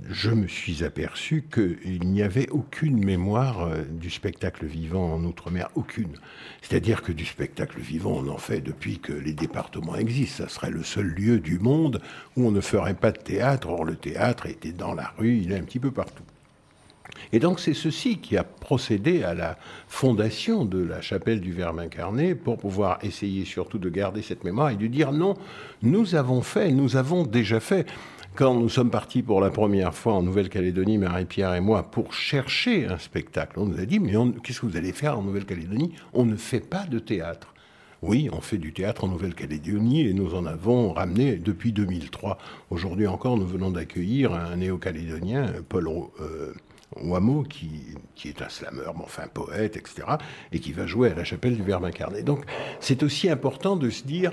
[0.09, 6.17] je me suis aperçu qu'il n'y avait aucune mémoire du spectacle vivant en Outre-mer, aucune.
[6.63, 10.45] C'est-à-dire que du spectacle vivant, on en fait depuis que les départements existent.
[10.45, 12.01] Ça serait le seul lieu du monde
[12.37, 13.69] où on ne ferait pas de théâtre.
[13.69, 16.25] Or, le théâtre était dans la rue, il est un petit peu partout.
[17.33, 21.79] Et donc c'est ceci qui a procédé à la fondation de la chapelle du Verbe
[21.79, 25.35] incarné pour pouvoir essayer surtout de garder cette mémoire et de dire non,
[25.83, 27.87] nous avons fait, nous avons déjà fait
[28.39, 32.87] quand nous sommes partis pour la première fois en Nouvelle-Calédonie, Marie-Pierre et moi, pour chercher
[32.87, 34.13] un spectacle, on nous a dit, mais
[34.45, 35.93] qu'est-ce que vous allez faire en Nouvelle-Calédonie?
[36.13, 37.53] On ne fait pas de théâtre.
[38.01, 42.39] Oui, on fait du théâtre en Nouvelle-Calédonie et nous en avons ramené depuis 2003.
[42.71, 45.89] Aujourd'hui encore, nous venons d'accueillir un néo-calédonien, Paul
[46.21, 46.55] euh,
[46.97, 50.07] Wameau, qui, est un slammer, enfin poète, etc.,
[50.53, 52.23] et qui va jouer à la chapelle du Verbe incarné.
[52.23, 52.45] Donc
[52.79, 54.33] c'est aussi important de se dire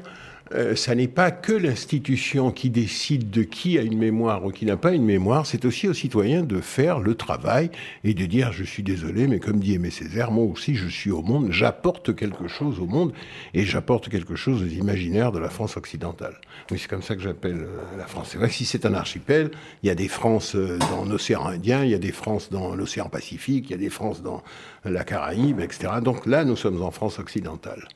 [0.53, 4.65] euh, ça n'est pas que l'institution qui décide de qui a une mémoire ou qui
[4.65, 7.71] n'a pas une mémoire, c'est aussi aux citoyens de faire le travail
[8.03, 11.11] et de dire je suis désolé, mais comme dit Aimé Césaire, moi aussi je suis
[11.11, 13.11] au monde, j'apporte quelque chose au monde
[13.53, 16.35] et j'apporte quelque chose aux imaginaires de la France occidentale.
[16.71, 18.29] Oui, c'est comme ça que j'appelle euh, la France.
[18.31, 21.45] C'est vrai que si c'est un archipel, il y a des France euh, dans l'océan
[21.47, 24.43] Indien, il y a des France dans l'océan Pacifique, il y a des France dans
[24.83, 25.93] la Caraïbe, etc.
[26.03, 27.87] Donc là, nous sommes en France occidentale.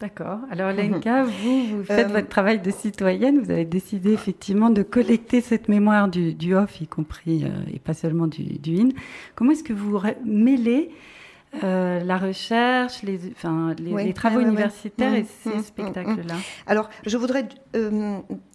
[0.00, 0.40] D'accord.
[0.50, 3.40] Alors Lenka, vous, vous faites euh, votre travail de citoyenne.
[3.40, 7.78] Vous avez décidé effectivement de collecter cette mémoire du, du off, y compris euh, et
[7.78, 8.88] pas seulement du, du in.
[9.34, 10.90] Comment est-ce que vous mêlez
[11.64, 16.34] euh, la recherche, les, enfin, les, travaux universitaires et ces mm, mm, spectacles-là?
[16.34, 17.48] Mm, Alors, je voudrais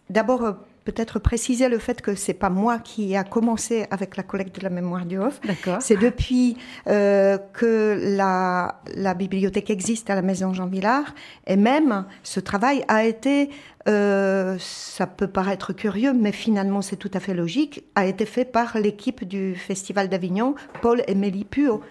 [0.10, 4.58] d'abord peut-être préciser le fait que c'est pas moi qui a commencé avec la collecte
[4.58, 5.40] de la mémoire du Hof.
[5.80, 11.14] C'est depuis euh, que la, la, bibliothèque existe à la maison Jean Villard
[11.46, 13.50] et même ce travail a été,
[13.88, 18.46] euh, ça peut paraître curieux, mais finalement c'est tout à fait logique, a été fait
[18.46, 21.82] par l'équipe du Festival d'Avignon, Paul et Mélie Puo.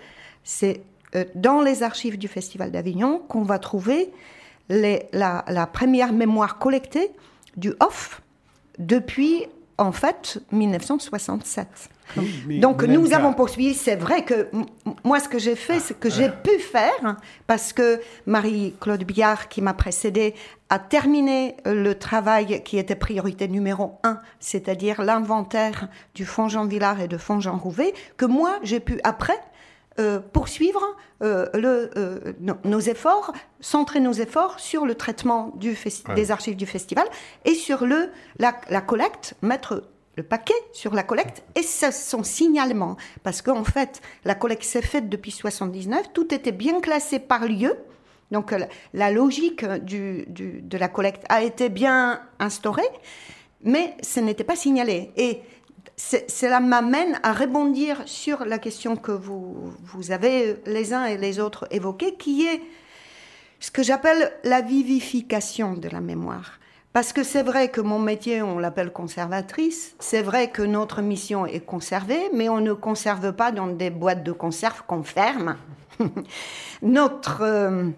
[0.42, 0.82] C'est
[1.14, 4.10] euh, dans les archives du Festival d'Avignon qu'on va trouver
[4.68, 7.10] les, la, la première mémoire collectée
[7.56, 8.22] du Hof
[8.80, 9.46] depuis,
[9.78, 11.68] en fait, 1967.
[12.60, 13.74] Donc nous avons poursuivi.
[13.74, 14.48] C'est vrai que
[15.04, 17.16] moi, ce que j'ai fait, ce que j'ai pu faire,
[17.46, 20.34] parce que Marie-Claude Billard, qui m'a précédée,
[20.70, 27.00] a terminé le travail qui était priorité numéro un, c'est-à-dire l'inventaire du fonds Jean Villard
[27.00, 29.38] et de fonds Jean Rouvet, que moi, j'ai pu après
[30.00, 32.32] euh, poursuivre euh, le, euh,
[32.64, 35.76] nos efforts, centrer nos efforts sur le traitement du
[36.16, 37.06] des archives du festival
[37.44, 38.08] et sur le,
[38.38, 39.84] la, collecte, mettre
[40.16, 42.96] le paquet sur la collecte et son signalement.
[43.22, 47.76] Parce qu'en fait, la collecte s'est faite depuis 79, tout était bien classé par lieu.
[48.30, 48.54] Donc
[48.94, 52.88] la, logique du, du, de la collecte a été bien instaurée,
[53.64, 55.10] mais ce n'était pas signalé.
[55.18, 55.42] Et
[56.28, 59.72] cela m'amène à rebondir sur la question que vous,
[60.10, 62.62] avez les uns et les autres évoquée, qui est
[63.58, 66.58] ce que j'appelle la vivification de la mémoire.
[66.92, 71.46] Parce que c'est vrai que mon métier, on l'appelle conservatrice, c'est vrai que notre mission
[71.46, 75.56] est conservée, mais on ne conserve pas dans des boîtes de conserve qu'on ferme.
[76.82, 77.90] notre euh,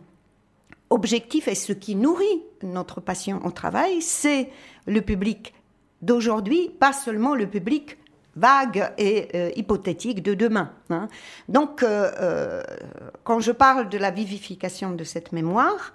[0.90, 4.50] objectif et ce qui nourrit notre passion au travail, c'est
[4.86, 5.54] le public
[6.02, 7.96] d'aujourd'hui, pas seulement le public
[8.36, 10.72] vague et euh, hypothétique de demain.
[10.90, 11.08] Hein.
[11.48, 12.62] Donc, euh, euh,
[13.24, 15.92] quand je parle de la vivification de cette mémoire,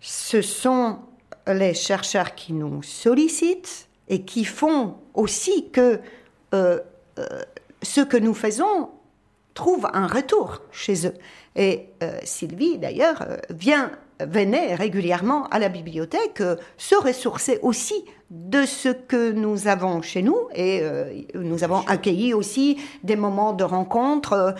[0.00, 0.98] ce sont
[1.46, 6.00] les chercheurs qui nous sollicitent et qui font aussi que
[7.82, 8.90] ce que nous faisons
[9.54, 11.14] trouve un retour chez eux.
[11.54, 11.88] Et
[12.24, 13.92] Sylvie, d'ailleurs, vient
[14.28, 16.42] venait régulièrement à la bibliothèque
[16.76, 22.32] se ressourcer aussi de ce que nous avons chez nous et euh, nous avons accueilli
[22.32, 24.54] aussi des moments de rencontre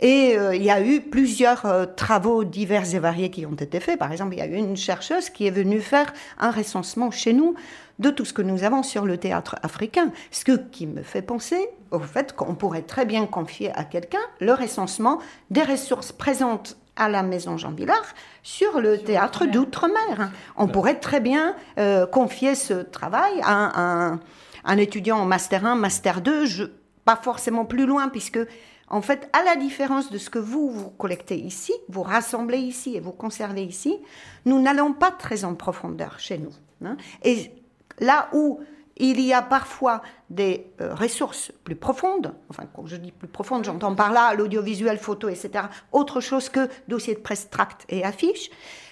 [0.00, 3.80] et euh, il y a eu plusieurs euh, travaux divers et variés qui ont été
[3.80, 3.98] faits.
[3.98, 7.32] Par exemple, il y a eu une chercheuse qui est venue faire un recensement chez
[7.32, 7.56] nous
[7.98, 11.68] de tout ce que nous avons sur le théâtre africain, ce qui me fait penser
[11.90, 15.18] au fait qu'on pourrait très bien confier à quelqu'un le recensement
[15.50, 20.30] des ressources présentes à la Maison Jean Villard sur le théâtre d'outre-mer.
[20.56, 24.18] On pourrait très bien euh, confier ce travail à
[24.64, 26.64] un, étudiant en Master 1, Master 2, je,
[27.04, 28.40] pas forcément plus loin, puisque,
[28.88, 32.96] en fait, à la différence de ce que vous, vous collectez ici, vous rassemblez ici
[32.96, 33.96] et vous conservez ici,
[34.44, 36.52] nous n'allons pas très en profondeur chez nous.
[36.84, 36.96] Hein.
[37.22, 37.52] Et
[38.00, 38.60] là où
[38.96, 43.64] il y a parfois des euh, ressources plus profondes, enfin quand je dis plus profondes,
[43.64, 48.50] j'entends par là l'audiovisuel, photo, etc., autre chose que dossier de presse, tract et affiches,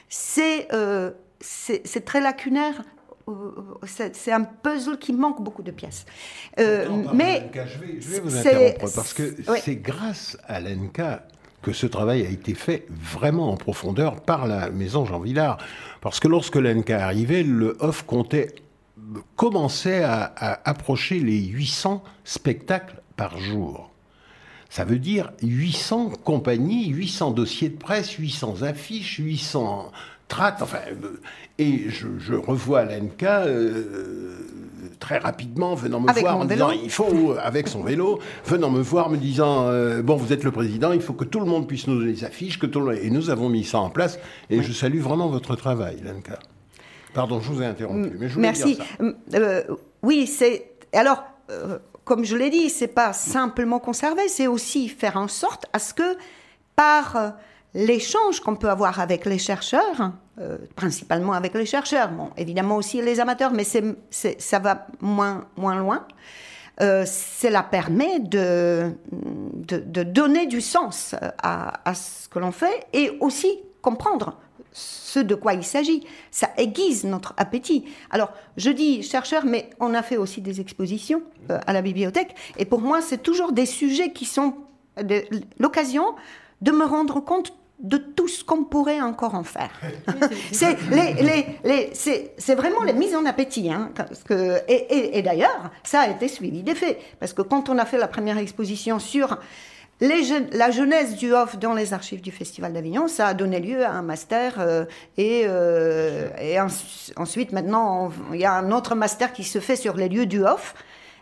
[0.08, 1.10] c'est euh,
[2.04, 2.82] très lacunaire.
[3.26, 3.52] Euh,
[3.86, 6.04] c'est un puzzle qui manque beaucoup de pièces.
[6.58, 11.26] mais je vais, je vais vous interrompre parce que c'est grâce à l'ENCA
[11.64, 15.56] que ce travail a été fait vraiment en profondeur par la maison Jean Villard.
[16.02, 18.54] Parce que lorsque l'ENCA arrivait, le OFF comptait
[19.36, 23.90] commençait à, approcher les 800 spectacles par jour.
[24.70, 29.92] Ça veut dire 800 compagnies, 800 dossiers de presse, 800 affiches, 800
[30.26, 30.62] strate.
[30.62, 31.20] Enfin, euh,
[31.58, 33.44] et je, revois l'ENCA
[34.98, 39.10] très rapidement venant me voir en disant il faut, avec son vélo, venant me voir
[39.10, 39.70] me disant
[40.02, 42.24] bon, vous êtes le président, il faut que tout le monde puisse nous donner les
[42.24, 43.04] affiches, que tout le...
[43.04, 44.18] et nous avons mis ça en place.
[44.50, 46.38] Et je salue vraiment votre travail, l'ENCA.
[47.14, 48.74] Pardon, je vous ai interrompu, mais je voulais Merci.
[48.74, 49.74] Dire ça.
[50.02, 51.24] oui, c'est alors
[52.04, 55.94] comme je l'ai dit, c'est pas simplement conserver, c'est aussi faire en sorte à ce
[55.94, 56.16] que
[56.76, 57.30] par euh,
[57.72, 63.00] l'échange qu'on peut avoir avec les chercheurs, euh, principalement avec les chercheurs, bon, évidemment aussi
[63.00, 66.06] les amateurs, mais c'est, ça va moins, moins loin.
[66.80, 73.16] Euh, cela permet de, de, donner du sens à, à ce que l'on fait et
[73.20, 74.36] aussi comprendre
[74.72, 76.04] ce de quoi il s'agit.
[76.30, 77.84] Ça aiguise notre appétit.
[78.10, 82.34] Alors, je dis chercheur, mais on a fait aussi des expositions euh, à la bibliothèque.
[82.58, 84.54] Et pour moi, c'est toujours des sujets qui sont
[85.58, 86.14] l'occasion
[86.60, 89.70] de me rendre compte de tout ce qu'on pourrait encore en faire.
[90.52, 91.14] c'est les,
[91.64, 93.70] les, vraiment les mises en appétit.
[93.70, 96.98] Hein, parce que, et, et d'ailleurs, ça a été suivi des faits.
[97.18, 99.38] Parce que quand on a fait la première exposition sur
[100.52, 103.90] la jeunesse du Hof dans les archives du Festival d'Avignon, ça a donné lieu à
[103.90, 104.84] un master euh,
[105.16, 106.28] et, euh,
[107.16, 110.44] ensuite maintenant il y a un autre master qui se fait sur les lieux du
[110.44, 110.74] Hof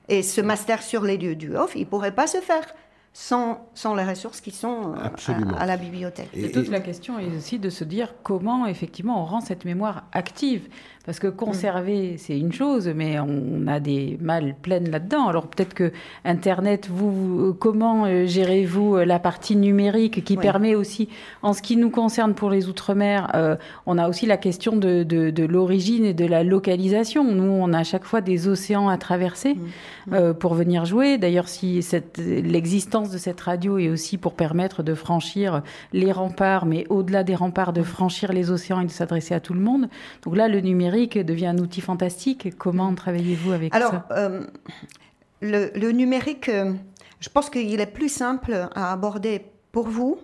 [0.08, 2.64] et ce master sur les lieux du Hof, il pourrait pas se faire
[3.12, 6.30] sans, sans les ressources qui sont euh, à, la bibliothèque.
[6.34, 10.04] Et, toute la question est aussi de se dire comment effectivement on rend cette mémoire
[10.12, 10.68] active.
[11.04, 12.18] Parce que conserver, mm.
[12.18, 15.26] c'est une chose, mais on a des mâles pleines là-dedans.
[15.26, 15.92] Alors peut-être que
[16.24, 21.08] Internet, vous, euh, comment euh, gérez-vous la partie numérique qui permet aussi,
[21.42, 25.44] en ce qui nous concerne pour les Outre-mer, on a aussi la question de, de,
[25.44, 27.24] l'origine et de la localisation.
[27.24, 29.56] Nous, on a à chaque fois des océans à traverser
[30.06, 30.34] mm.
[30.34, 31.18] pour venir jouer.
[31.18, 31.84] D'ailleurs, si
[32.18, 35.62] l'existence de cette radio est aussi pour permettre de franchir
[35.92, 39.54] les remparts, mais au-delà des remparts, de franchir les océans et de s'adresser à tout
[39.54, 39.88] le monde.
[40.24, 42.56] Donc là, le numérique devient un outil fantastique.
[42.58, 44.46] Comment travaillez-vous avec Alors, ça euh,
[45.40, 46.72] le, numérique, euh,
[47.20, 50.18] je pense qu'il est plus simple à aborder pour vous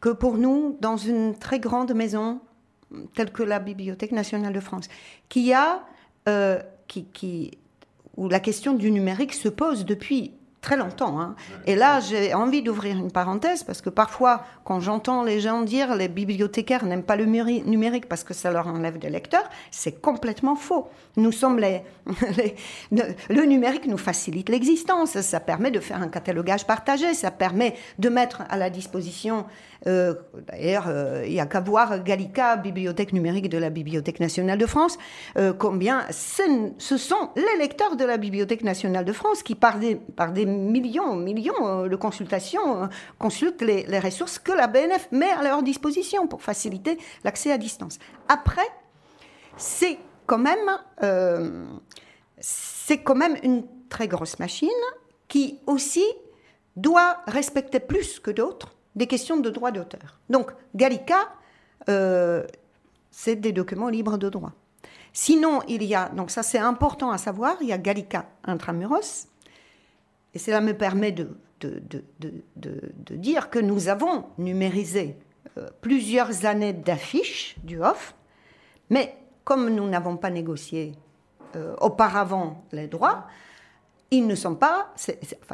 [0.00, 2.40] que pour nous dans une très grande maison
[3.14, 4.88] telle que la Bibliothèque nationale de France,
[5.28, 5.82] qui a,
[6.28, 7.50] euh, qui,
[8.16, 10.32] où la question du numérique se pose depuis
[10.66, 11.20] très longtemps.
[11.20, 11.36] Hein.
[11.66, 15.94] Et là, j'ai envie d'ouvrir une parenthèse parce que parfois, quand j'entends les gens dire
[15.94, 20.56] les bibliothécaires n'aiment pas le numérique parce que ça leur enlève des lecteurs, c'est complètement
[20.56, 20.88] faux.
[21.16, 21.82] Nous sommes les,
[22.90, 25.20] le numérique nous facilite l'existence.
[25.20, 27.14] Ça permet de faire un catalogage partagé.
[27.14, 29.46] Ça permet de mettre à la disposition
[29.86, 30.14] euh,
[30.48, 34.66] d'ailleurs, euh, il n'y a qu'à voir Gallica, bibliothèque numérique de la Bibliothèque nationale de
[34.66, 34.98] France,
[35.36, 39.98] euh, combien ce sont les lecteurs de la Bibliothèque nationale de France qui, par des,
[40.46, 46.26] millions, millions de consultations, consultent les, les ressources que la BNF met à leur disposition
[46.26, 47.98] pour faciliter l'accès à distance.
[48.28, 48.66] Après,
[49.56, 51.58] c'est quand même,
[52.38, 54.68] c'est quand même une très grosse machine
[55.28, 56.04] qui aussi
[56.76, 60.20] doit respecter plus que d'autres des questions de droit d'auteur.
[60.30, 61.28] Donc, Gallica,
[61.88, 62.44] euh,
[63.10, 64.52] c'est des documents libres de droit.
[65.12, 69.28] Sinon, il y a, donc ça c'est important à savoir, il y a Gallica Intramuros,
[70.34, 71.30] et cela me permet de,
[71.60, 71.82] de,
[72.20, 75.16] de, dire que nous avons numérisé
[75.56, 78.14] euh, plusieurs années d'affiches du HOF,
[78.90, 80.92] mais comme nous n'avons pas négocié
[81.54, 83.26] euh, auparavant les droits,
[84.10, 84.94] ils ne sont pas,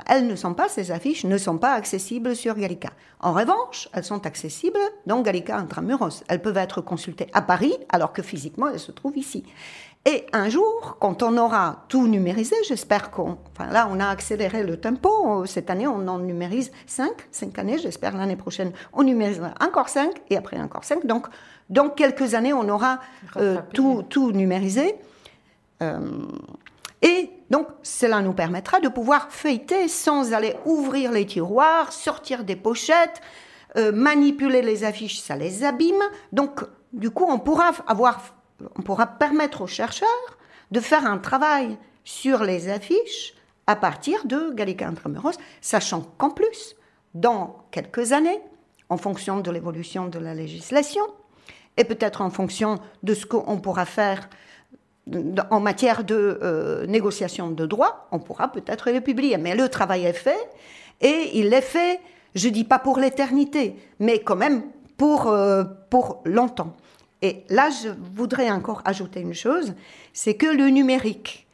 [0.07, 2.91] elles ne sont pas, ces affiches ne sont pas accessibles sur Gallica.
[3.21, 6.23] En revanche, elles sont accessibles dans Gallica Intramuros.
[6.29, 9.45] Elles peuvent être consultées à Paris, alors que physiquement, elles se trouvent ici.
[10.05, 13.39] Et un jour, quand on aura tout numérisé, j'espère qu'on...
[13.53, 15.47] Enfin là, on a accéléré le tempo.
[15.47, 17.29] Cette année, on en numérise cinq.
[17.31, 21.07] Cinq années, j'espère l'année prochaine, on numérisera encore cinq, et après encore cinq.
[21.07, 21.29] Donc,
[21.71, 22.99] dans quelques années, on aura
[23.37, 24.97] euh, tout, tout numérisé.
[25.83, 26.01] Euh,
[27.01, 32.57] et donc, cela nous permettra de pouvoir feuilleter sans aller ouvrir les tiroirs, sortir des
[32.57, 33.21] pochettes,
[33.77, 36.03] euh, manipuler les affiches, ça les abîme.
[36.33, 38.23] Donc, du coup, on pourra avoir,
[38.77, 40.39] on pourra permettre aux chercheurs
[40.71, 43.35] de faire un travail sur les affiches
[43.67, 46.75] à partir de Gallica Intramuros, sachant qu'en plus,
[47.13, 48.41] dans quelques années,
[48.89, 51.05] en fonction de l'évolution de la législation,
[51.77, 54.31] et peut-être en fonction de ce qu'on pourra faire
[55.51, 59.37] en matière de euh, négociation de droit, on pourra peut-être le publier.
[59.37, 60.49] Mais le travail est fait
[61.01, 62.01] et il est fait,
[62.35, 64.63] je dis pas pour l'éternité, mais quand même
[64.97, 66.77] pour, euh, pour longtemps.
[67.21, 69.75] Et là, je voudrais encore ajouter une chose,
[70.13, 71.47] c'est que le numérique,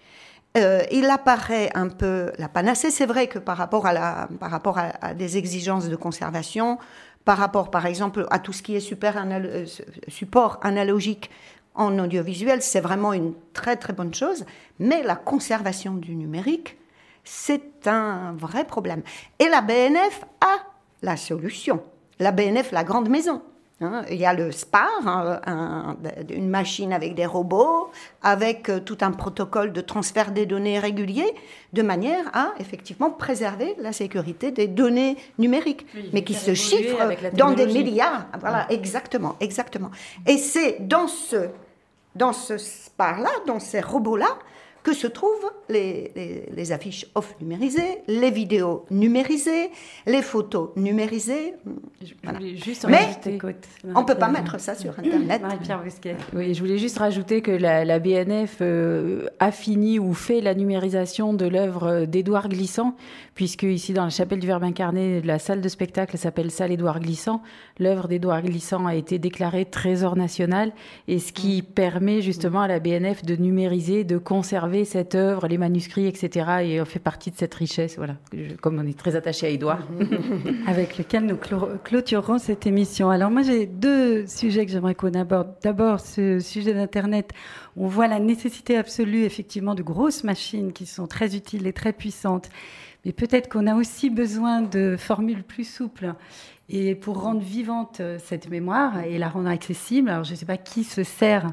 [0.57, 2.91] euh, il apparaît un peu la panacée.
[2.91, 6.79] C'est vrai que par rapport à, la, par rapport à des exigences de conservation,
[7.29, 11.31] par rapport, par exemple, à tout ce qui est support analogique
[11.79, 14.45] en audiovisuel, c'est vraiment une très très bonne chose.
[14.79, 16.76] Mais la conservation du numérique,
[17.24, 19.03] c'est un vrai problème.
[19.39, 20.57] Et la BNF a
[21.03, 21.83] la solution.
[22.18, 23.41] La BNF, la grande maison.
[23.81, 24.03] Hein.
[24.11, 25.97] il y a le SPAR, hein,
[26.31, 31.33] une machine avec des robots, avec euh, tout un protocole de transfert des données réguliers,
[31.74, 36.99] de manière à effectivement préserver la sécurité des données numériques, mais qui se chiffrent
[37.35, 38.26] dans des milliards.
[38.41, 39.93] Voilà, exactement, exactement.
[40.26, 41.49] Et c'est dans ce,
[42.15, 44.39] dans ce SPAR-là, dans ces robots-là,
[44.89, 49.70] que se trouvent les, affiches off numérisées, les vidéos numérisées,
[50.07, 51.55] les photos numérisées.
[52.89, 53.09] Mais
[53.95, 55.43] on ne peut pas mettre ça sur Internet.
[55.43, 55.82] Marie-Pierre
[56.34, 61.34] Oui, je voulais juste rajouter que la, BNF euh, a fini ou fait la numérisation
[61.34, 62.95] de l'œuvre d'Édouard Glissant,
[63.34, 67.01] puisque ici dans la chapelle du Verbe incarné, la salle de spectacle s'appelle Salle Édouard
[67.01, 67.43] Glissant.
[67.78, 70.72] L'œuvre d'Édouard Glissant a été déclarée trésor national,
[71.09, 75.59] et ce qui permet justement à la BNF de numériser, de conserver cette œuvre, les
[75.59, 76.47] manuscrits, etc.
[76.62, 78.16] Et on fait partie de cette richesse, voilà,
[78.61, 79.87] comme on est très attaché à Édouard.
[80.66, 83.11] Avec lequel nous clôturerons cette émission.
[83.11, 85.55] Alors moi j'ai deux sujets que j'aimerais qu'on aborde.
[85.62, 87.31] D'abord ce sujet d'Internet.
[87.76, 91.93] On voit la nécessité absolue effectivement de grosses machines qui sont très utiles et très
[91.93, 92.49] puissantes.
[93.05, 96.14] Mais peut-être qu'on a aussi besoin de formules plus souples.
[96.68, 100.59] Et pour rendre vivante cette mémoire et la rendre accessible, alors je ne sais pas
[100.59, 101.53] qui se sert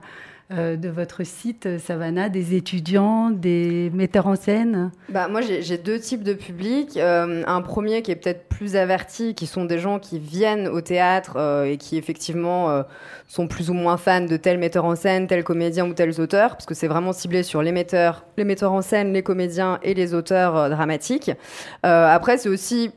[0.51, 5.99] euh, de votre site, Savannah, des étudiants, des metteurs en scène bah, Moi, j'ai deux
[5.99, 6.97] types de public.
[6.97, 10.81] Euh, un premier qui est peut-être plus averti, qui sont des gens qui viennent au
[10.81, 12.83] théâtre euh, et qui, effectivement,
[13.27, 16.51] sont plus ou moins fans de tel metteur en scène, tel comédien ou tels auteurs,
[16.51, 19.95] parce que c'est vraiment ciblé sur les metteurs, les metteurs en scène, les comédiens et
[19.95, 21.31] les auteurs dramatiques.
[21.81, 22.91] après, c'est aussi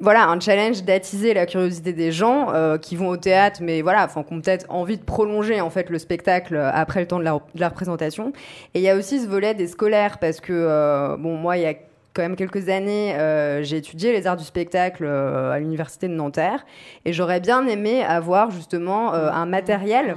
[0.00, 4.04] voilà, un challenge d'attiser la curiosité des gens euh, qui vont au théâtre, mais voilà,
[4.04, 7.20] enfin, qui ont peut-être envie de prolonger en fait le spectacle euh, après le temps
[7.20, 8.32] de la, représentation.
[8.74, 11.62] Et il y a aussi ce volet des scolaires, parce que euh, bon, moi, il
[11.62, 11.74] y a
[12.14, 13.14] quand même quelques années,
[13.62, 16.64] j'ai étudié les arts du spectacle à l'université de Nanterre,
[17.04, 20.16] et j'aurais bien aimé avoir justement un matériel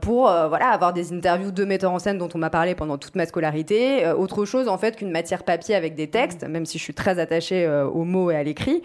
[0.00, 3.14] pour voilà avoir des interviews de metteurs en scène dont on m'a parlé pendant toute
[3.14, 6.82] ma scolarité, autre chose en fait qu'une matière papier avec des textes, même si je
[6.82, 8.82] suis très attachée aux mots et à l'écrit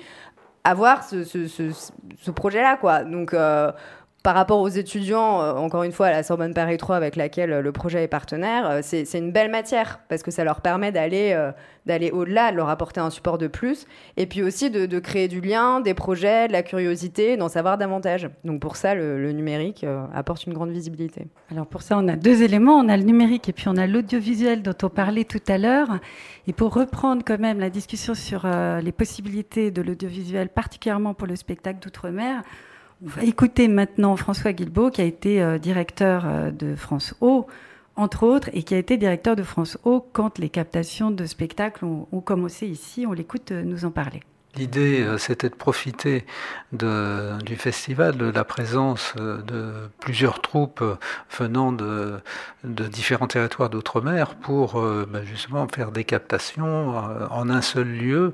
[0.64, 3.04] avoir ce, ce, ce, projet-là, quoi.
[3.04, 3.72] Donc, euh,
[4.24, 7.52] par rapport aux étudiants, euh, encore une fois, à la Sorbonne Paris 3, avec laquelle
[7.52, 11.38] euh, le projet est partenaire, c'est une belle matière parce que ça leur permet d'aller
[12.12, 13.86] au-delà, de leur apporter un support de plus,
[14.18, 18.30] et puis aussi de, créer du lien, des projets, de la curiosité, d'en savoir davantage.
[18.46, 21.28] Donc pour ça, le, numérique apporte une grande visibilité.
[21.52, 23.88] Alors pour ça, on a deux éléments, on a le numérique et puis on a
[23.88, 25.90] l'audiovisuel dont on parlait tout à l'heure.
[26.48, 31.28] Et pour reprendre quand même la discussion sur euh, les possibilités de l'audiovisuel, particulièrement pour
[31.28, 32.42] le spectacle d'outre-mer,
[33.02, 37.48] on va écouter maintenant François Guilbeault, qui a été euh, directeur euh, de France O,
[37.96, 41.86] entre autres, et qui a été directeur de France O quand les captations de spectacles
[41.86, 43.06] ont commencé ici.
[43.08, 44.22] On l'écoute nous en parler.
[44.56, 46.26] L'idée, euh, c'était de profiter
[46.72, 50.96] du festival, de la présence euh, de plusieurs troupes euh,
[51.36, 52.22] venant de,
[52.64, 56.96] différents territoires d'outre-mer pour ben, justement faire des captations
[57.30, 58.34] en un seul lieu.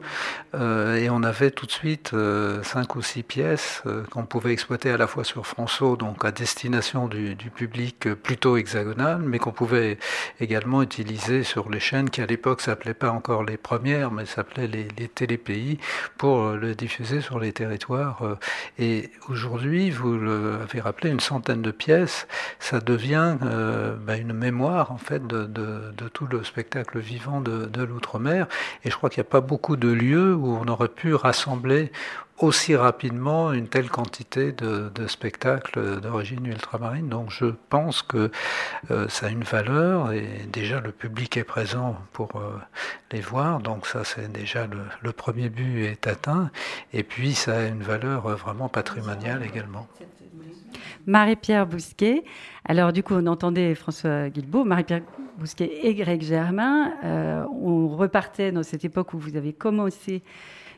[0.54, 2.14] Et on avait tout de suite
[2.62, 7.08] cinq ou six pièces qu'on pouvait exploiter à la fois sur François, donc à destination
[7.08, 9.98] du, du public plutôt hexagonal, mais qu'on pouvait
[10.40, 14.68] également utiliser sur les chaînes qui à l'époque s'appelaient pas encore les premières, mais s'appelaient
[14.68, 15.80] les, les télépays
[16.18, 18.22] pour euh, le diffuser sur les territoires.
[18.24, 18.36] Euh.
[18.78, 22.28] Et aujourd'hui, vous l'avez rappelé, une centaine de pièces,
[22.60, 25.48] ça devient euh, bah, une mémoire en fait de,
[26.14, 28.48] tout le spectacle vivant de l'outre-mer.
[28.84, 31.92] Et je crois qu'il n'y a pas beaucoup de lieux où on aurait pu rassembler
[32.40, 37.10] aussi rapidement une telle quantité de, spectacles d'origine ultramarine.
[37.10, 38.32] Donc je pense que
[38.92, 42.58] euh, ça a une valeur et déjà le public est présent pour euh,
[43.12, 43.60] les voir.
[43.60, 44.68] Donc ça c'est déjà
[45.02, 46.50] le, premier but est atteint.
[46.94, 49.88] Et puis ça a une valeur vraiment patrimoniale également.
[51.06, 52.24] Marie-Pierre Bousquet.
[52.66, 55.02] Alors du coup, on entendait François Guilbeault, Marie-Pierre
[55.40, 56.94] Bousquet et Greg Germain.
[57.04, 60.22] Euh, on repartait dans cette époque où vous avez commencé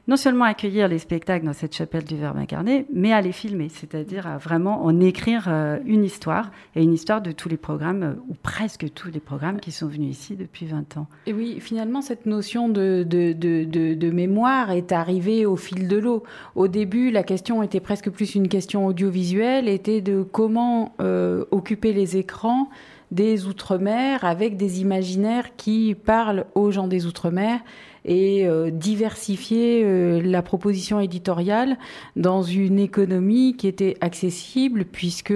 [0.08, 3.70] non seulement accueillir les spectacles dans cette chapelle du Verbe incarné, mais à les filmer,
[3.70, 8.04] c'est-à-dire à vraiment en écrire euh, une histoire, et une histoire de tous les programmes,
[8.04, 11.08] euh, ou presque tous les programmes qui sont venus ici depuis 20 ans.
[11.28, 16.24] Et oui, finalement, cette notion de, de, de, mémoire est arrivée au fil de l'eau.
[16.56, 21.94] Au début, la question était presque plus une question audiovisuelle, était de comment euh, occuper
[21.94, 22.70] les écrans
[23.12, 27.60] des Outre-mer avec des imaginaires qui parlent aux gens des Outre-mer
[28.06, 31.78] et diversifier la proposition éditoriale
[32.16, 35.34] dans une économie qui était accessible, puisque,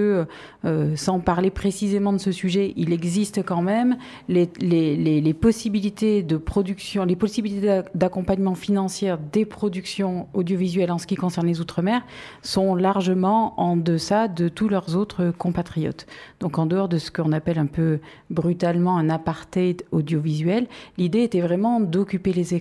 [0.94, 3.96] sans parler précisément de ce sujet, il existe quand même
[4.28, 11.46] les possibilités de production, les possibilités d'accompagnement financier des productions audiovisuelles en ce qui concerne
[11.46, 12.02] les Outre-mer
[12.42, 16.06] sont largement en deçà de tous leurs autres compatriotes.
[16.40, 18.00] Donc en dehors de ce qu'on appelle un peu
[18.30, 20.66] brutalement un apartheid audiovisuel,
[20.98, 22.54] l'idée était vraiment d'occuper les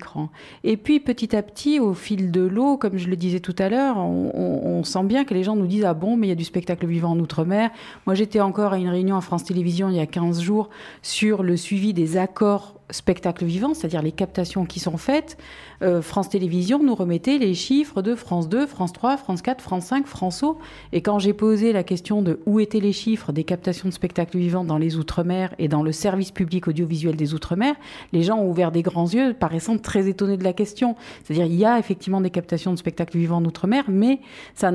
[0.64, 3.70] Et puis petit à petit, au fil de l'eau, comme je le disais tout à
[3.70, 6.36] l'heure, on, sent bien que les gens nous disent Ah bon, mais il y a
[6.36, 7.72] du spectacle vivant en Outre-mer.
[8.06, 10.70] Moi j'étais encore à une réunion à France Télévisions il y a 15 jours
[11.02, 15.38] sur le suivi des accords spectacle vivant, c'est-à-dire les captations qui sont faites,
[15.82, 19.86] euh, France Télévisions nous remettait les chiffres de France 2, France 3, France 4, France
[19.86, 20.06] 5,
[20.44, 20.58] O.
[20.94, 24.38] Et quand j'ai posé la question de où étaient les chiffres des captations de spectacles
[24.38, 27.76] vivants dans les Outre-mer et dans le service public audiovisuel des Outre-mer,
[28.14, 30.96] les gens ont ouvert des grands yeux, paraissant très étonnés de la question.
[31.24, 34.20] C'est-à-dire, il y a effectivement des captations de spectacles vivants en Outre-mer, mais
[34.54, 34.72] ça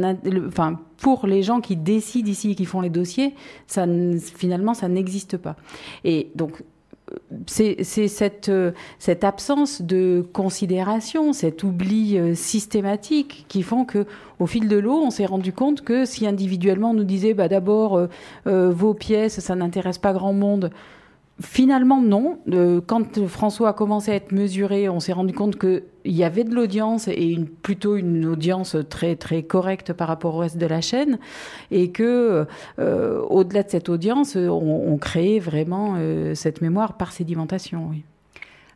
[0.47, 3.35] enfin, pour les gens qui décident ici et qui font les dossiers,
[3.67, 3.87] ça,
[4.19, 5.57] finalement, ça n'existe pas.
[6.05, 6.63] Et donc,
[7.47, 14.07] c'est cette, euh, cette, absence de considération, cet oubli euh, systématique qui font que,
[14.39, 17.49] au fil de l'eau, on s'est rendu compte que si individuellement on nous disait, bah,
[17.49, 18.09] d'abord,
[18.47, 20.71] euh, vos pièces, ça n'intéresse pas grand monde,
[21.43, 22.39] Finalement, non.
[22.87, 25.57] quand François a commencé à être mesuré, on s'est rendu compte
[26.03, 30.38] qu'il y avait de l'audience et plutôt une audience très très correcte par rapport au
[30.38, 31.18] reste de la chaîne,
[31.70, 32.46] et que
[32.78, 37.92] euh, au-delà de cette audience, on, crée vraiment euh, cette mémoire par sédimentation.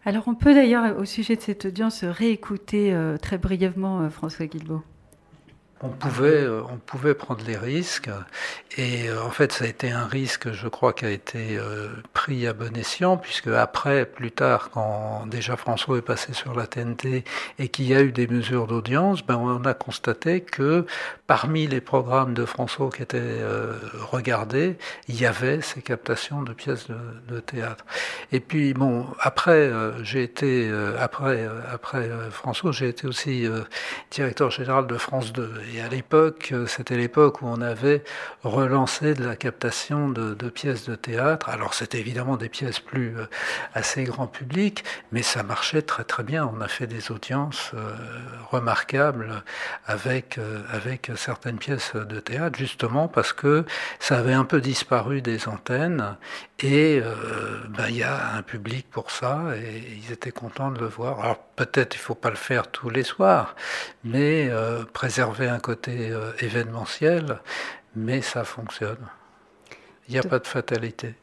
[0.04, 4.82] Alors, on peut d'ailleurs, au sujet de cette audience, réécouter euh, très brièvement François Guilbault
[5.82, 8.10] on pouvait, euh, on pouvait prendre les risques.
[8.76, 11.88] Et euh, en fait, ça a été un risque, je crois, qui a été euh,
[12.12, 16.66] pris à bon escient, puisque après, plus tard, quand déjà François est passé sur la
[16.66, 17.24] TNT
[17.58, 20.86] et qu'il y a eu des mesures d'audience, ben, on a constaté que
[21.26, 23.40] parmi les programmes de François qui étaient
[23.94, 24.76] regardés,
[25.08, 26.86] il y avait ces captations de pièces
[27.28, 27.84] de, théâtre.
[28.32, 29.70] Et puis, bon, après,
[30.02, 33.46] j'ai été, après, après François, j'ai été aussi
[34.10, 35.50] directeur général de France 2.
[35.72, 38.04] Et à l'époque, euh, c'était l'époque où on avait
[38.42, 41.48] relancé de la captation de, pièces de théâtre.
[41.48, 43.26] Alors c'était évidemment des pièces plus euh,
[43.72, 46.50] assez grand public, mais ça marchait très très bien.
[46.54, 47.94] On a fait des audiences euh,
[48.50, 49.42] remarquables
[49.86, 50.38] avec
[50.70, 53.64] avec certaines pièces de théâtre, justement parce que
[54.00, 56.16] ça avait un peu disparu des antennes
[56.60, 57.00] et
[57.68, 61.20] ben, il y a un public pour ça et ils étaient contents de le voir.
[61.20, 63.54] Alors peut-être il faut pas le faire tous les soirs,
[64.02, 64.50] mais
[64.92, 67.38] préserver un côté euh, événementiel,
[67.94, 69.06] mais ça fonctionne.
[70.08, 71.14] Il n'y a pas de fatalité.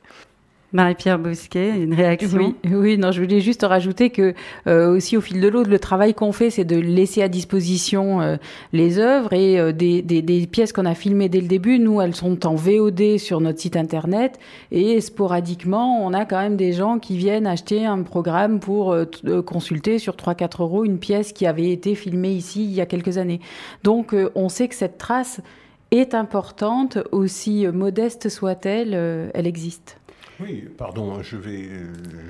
[0.73, 2.55] Marie-Pierre Bousquet, une réaction?
[2.63, 4.33] Oui, oui, non, je voulais juste rajouter que
[4.67, 8.21] euh, aussi au fil de l'eau, le travail qu'on fait, c'est de laisser à disposition
[8.21, 8.37] euh,
[8.71, 11.77] les œuvres et euh, des, des, des, pièces qu'on a filmées dès le début.
[11.77, 14.39] Nous, elles sont en VOD sur notre site internet
[14.71, 18.95] et sporadiquement, on a quand même des gens qui viennent acheter un programme pour
[19.45, 23.17] consulter sur 3-4 euros une pièce qui avait été filmée ici il y a quelques
[23.17, 23.41] années.
[23.83, 25.41] Donc, on sait que cette trace
[25.91, 28.93] est importante, aussi modeste soit-elle,
[29.33, 30.00] elle existe.
[30.41, 31.69] Oui, pardon, je vais,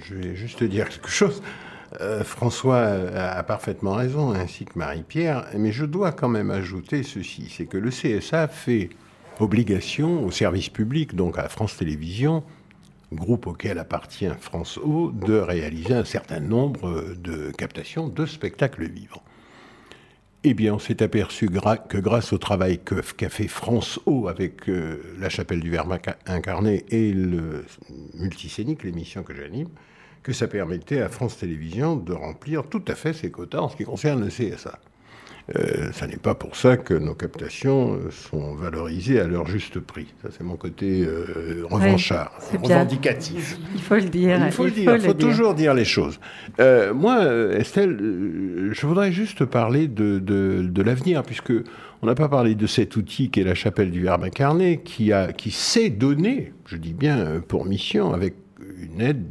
[0.04, 1.42] je vais juste dire quelque chose.
[2.00, 7.54] Euh, François a parfaitement raison, ainsi que Marie-Pierre, mais je dois quand même ajouter ceci,
[7.56, 8.90] c'est que le CSA fait
[9.40, 12.44] obligation au service public, donc à France Télévisions,
[13.14, 19.24] groupe auquel appartient France O, de réaliser un certain nombre de captations de spectacles vivants.
[20.44, 25.16] Eh bien, on s'est aperçu que grâce au travail qu'a fait France O avec euh,
[25.20, 27.64] la chapelle du Verbe incarné et le
[28.16, 29.70] multisénique, l'émission que j'anime,
[30.24, 33.76] que ça permettait à France Télévisions de remplir tout à fait ses quotas en ce
[33.76, 34.80] qui concerne le CSA.
[35.56, 39.80] Euh, ça n'est pas pour ça que nos captations euh, sont valorisées à leur juste
[39.80, 40.08] prix.
[40.22, 43.58] Ça, c'est mon côté euh, revanchard, revendicatif.
[43.74, 44.40] Il faut le dire.
[44.46, 44.96] Il faut le dire.
[44.96, 46.20] Il faut, toujours dire les choses.
[46.60, 47.24] moi,
[47.54, 51.54] Estelle, je voudrais juste parler de, de, l'avenir, puisque
[52.02, 55.12] on n'a pas parlé de cet outil qui est la chapelle du Verbe incarné, qui,
[55.12, 58.36] a, qui s'est donné, je dis bien pour mission, avec
[58.80, 59.28] une aide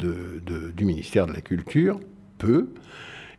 [0.77, 1.99] du ministère de la Culture,
[2.39, 2.69] peu,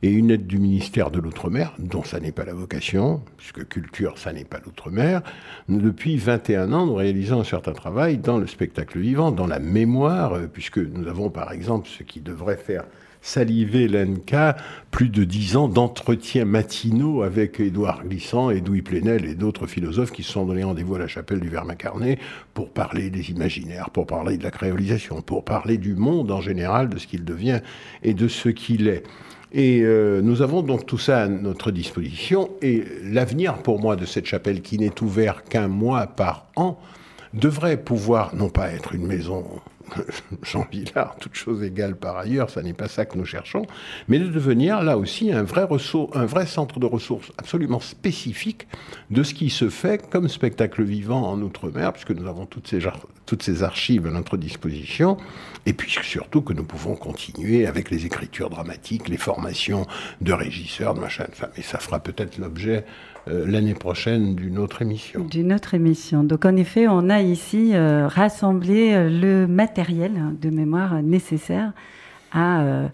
[0.03, 4.17] et une aide du ministère de l'Outre-mer, dont ça n'est pas la vocation, puisque culture,
[4.17, 5.21] ça n'est pas l'Outre-mer.
[5.69, 10.33] Depuis 21 ans, nous réalisons un certain travail dans le spectacle vivant, dans la mémoire,
[10.33, 12.83] euh, puisque nous avons par exemple ce qui devrait faire
[13.21, 14.57] saliver l'ENCA,
[14.89, 20.23] plus de dix ans d'entretiens matinaux avec Édouard Glissant, Edoui Plenel et d'autres philosophes qui
[20.23, 22.17] se sont donnés rendez-vous à la chapelle du Verbe incarné
[22.55, 26.89] pour parler des imaginaires, pour parler de la créolisation, pour parler du monde en général,
[26.89, 27.61] de ce qu'il devient
[28.01, 29.03] et de ce qu'il est.
[29.53, 32.49] Et euh, nous avons donc tout ça à notre disposition.
[32.61, 36.77] Et l'avenir pour moi de cette chapelle, qui n'est ouvert qu'un mois par an,
[37.33, 39.45] devrait pouvoir non pas être une maison
[40.43, 43.65] Jean Villard, toute chose égale par ailleurs, ça n'est pas ça que nous cherchons,
[44.07, 48.67] mais de devenir là aussi un vrai, centre de ressources absolument spécifique
[49.09, 52.79] de ce qui se fait comme spectacle vivant en Outre-mer, puisque nous avons toutes ces,
[53.25, 55.17] toutes ces archives à notre disposition,
[55.65, 59.85] et puis surtout que nous pouvons continuer avec les écritures dramatiques, les formations
[60.21, 61.25] de régisseurs, de machin,
[61.55, 62.85] mais ça fera peut-être l'objet
[63.27, 65.23] euh, l'année prochaine d'une autre émission.
[65.23, 66.23] D'une autre émission.
[66.23, 70.11] Donc en effet, on a ici euh, rassemblé euh, le matériel
[70.41, 71.71] de mémoire nécessaire
[72.31, 72.87] à,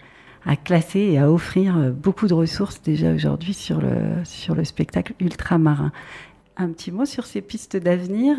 [0.46, 5.14] à, classer et à offrir beaucoup de ressources déjà aujourd'hui sur le, sur le spectacle
[5.20, 5.92] ultramarin.
[6.58, 8.38] Un petit mot sur ces pistes d'avenir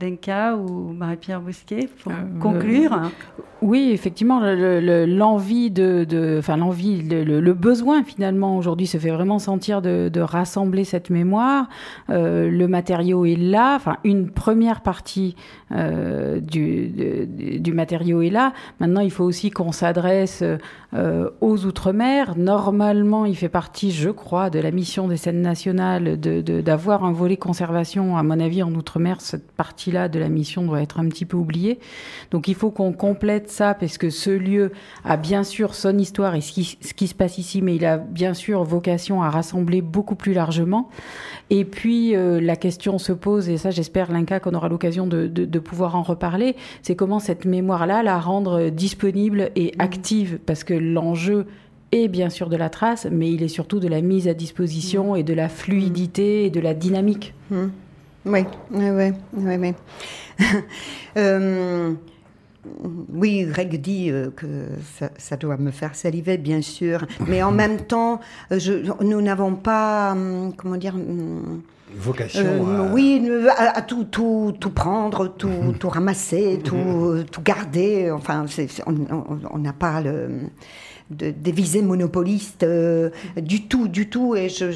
[0.00, 3.10] Denka ou Marie-Pierre Bousquet pour conclure
[3.62, 10.20] Oui, effectivement, l'envie de, enfin l'envie, le, besoin finalement aujourd'hui se fait vraiment sentir de,
[10.20, 11.68] rassembler cette mémoire.
[12.10, 15.36] Euh, le matériau est là, enfin une première partie
[15.72, 16.88] euh, du,
[17.60, 18.52] du, matériau est là.
[18.80, 20.42] Maintenant, il faut aussi qu'on s'adresse
[20.94, 22.36] euh, aux outre-mer.
[22.36, 27.12] Normalement, il fait partie, je crois, de la mission des scènes nationales d'avoir de, un
[27.12, 28.16] volet conservation.
[28.16, 29.50] À mon avis, en outre-mer, cette
[29.84, 31.78] partie-là de la mission doit être un petit peu oubliée.
[32.30, 34.72] Donc, il faut qu'on complète ça parce que ce lieu
[35.04, 37.84] a bien sûr son histoire et ce qui, ce qui se passe ici, mais il
[37.84, 40.88] a bien sûr vocation à rassembler beaucoup plus largement.
[41.50, 45.26] Et puis, euh, la question se pose, et ça, j'espère, Linka, qu'on aura l'occasion de,
[45.26, 49.80] de, pouvoir en reparler, c'est comment cette mémoire-là la rendre disponible et mmh.
[49.80, 51.46] active, parce que l'enjeu
[51.92, 55.14] est bien sûr de la trace, mais il est surtout de la mise à disposition
[55.14, 55.16] mmh.
[55.18, 57.34] et de la fluidité et de la dynamique.
[57.50, 57.66] Mmh.
[58.26, 59.56] Oui, oui, oui, oui.
[59.56, 59.74] oui.
[61.16, 61.94] euh,
[63.12, 64.46] oui, Greg dit euh, que
[65.18, 67.06] ça, doit me faire saliver, bien sûr.
[67.26, 68.20] Mais en même temps,
[68.50, 71.62] je, nous n'avons pas, hum, comment dire, hum,
[71.94, 72.42] vocation.
[72.44, 78.10] Euh, oui, à, tout, tout, tout, prendre, tout, tout ramasser, tout, tout garder.
[78.10, 78.46] Enfin,
[78.86, 80.28] on n'a pas le
[81.10, 84.34] des visées monopolistes euh, du tout, du tout.
[84.34, 84.66] Et je,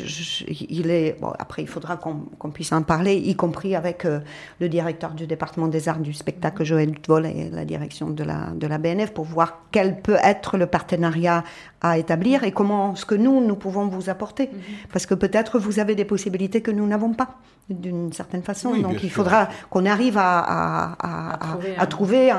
[0.49, 1.33] il est bon.
[1.39, 4.21] Après, il faudra qu'on puisse en parler, y compris avec euh,
[4.61, 8.51] le directeur du département des arts du spectacle, Joël Vol, et la direction de la
[8.55, 11.45] de la BNF pour voir quel peut être le partenariat
[11.81, 14.59] à établir et comment ce que nous nous pouvons vous apporter, mhm.
[14.93, 17.37] parce que peut-être vous avez des possibilités que nous n'avons pas
[17.71, 18.77] d'une certaine façon.
[18.77, 22.33] Donc il faudra qu'on arrive à, à, à, à trouver,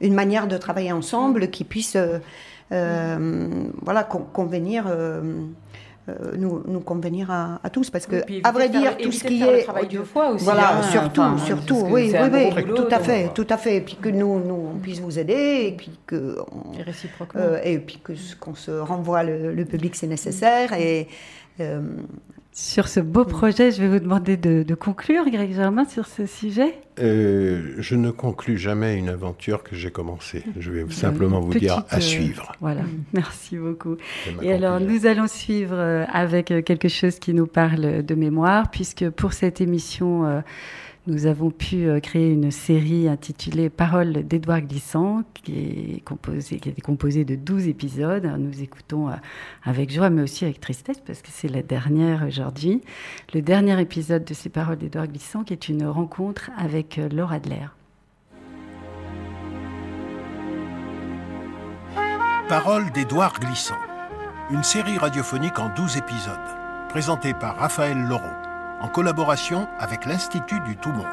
[0.00, 2.18] une manière de travailler ensemble qui puisse euh,
[2.72, 4.84] euh, voilà, convenir.
[4.86, 5.46] Euh,
[6.10, 7.88] euh, nous, nous, convenir à, tous.
[7.88, 10.82] Parce que à vrai dire tout ce qui est travail de foi aussi voilà hein,
[10.82, 13.76] surtout surtout oui oui, oui tout à fait tout à fait.
[13.76, 16.36] Et puis que nous nous on puisse vous aider et puis que
[16.78, 17.40] et réciproquement.
[17.64, 21.08] et puis que qu'on se renvoie le, public c'est nécessaire et
[22.56, 26.78] sur ce beau projet, je vais vous demander de, conclure, Greg Germain, sur ce sujet.
[27.00, 30.44] Euh, je ne conclus jamais une aventure que j'ai commencée.
[30.56, 32.52] Je vais simplement vous dire à euh, suivre.
[32.60, 32.82] Voilà,
[33.12, 33.96] merci beaucoup.
[34.40, 39.10] Et alors, nous allons suivre euh, avec quelque chose qui nous parle de mémoire, puisque
[39.10, 40.44] pour cette émission
[41.06, 46.04] nous avons pu euh, créer une série intitulée Paroles d'Édouard Glissant, qui est
[46.80, 48.24] composée, de 12 épisodes.
[48.38, 49.14] Nous écoutons euh,
[49.64, 52.80] avec joie, mais aussi avec tristesse, parce que c'est la dernière aujourd'hui.
[53.34, 57.34] Le dernier épisode de ces Paroles d'Édouard Glissant, qui est une rencontre avec euh, Laura
[57.34, 57.66] Adler.
[62.48, 63.74] Paroles d'Édouard Glissant,
[64.50, 66.34] une série radiophonique en 12 épisodes,
[66.88, 68.43] présentée par Raphaël Laureau
[68.84, 71.06] en collaboration avec l'Institut du Tout Monde.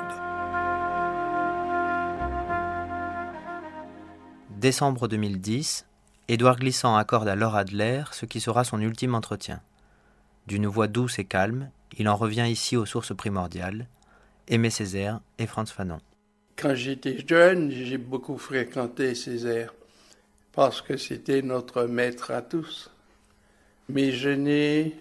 [4.59, 5.86] Décembre 2010,
[6.28, 9.61] Édouard Glissant accorde à Laura Adler ce qui sera son ultime entretien.
[10.47, 13.88] D'une voix douce et calme, il en revient ici aux sources primordiales,
[14.49, 16.01] Aimé Césaire et Franz Fanon.
[16.57, 19.74] Quand j'étais jeune, j'ai beaucoup fréquenté Césaire,
[20.51, 22.91] parce que c'était notre maître à tous.
[23.88, 24.93] Mais je n'ai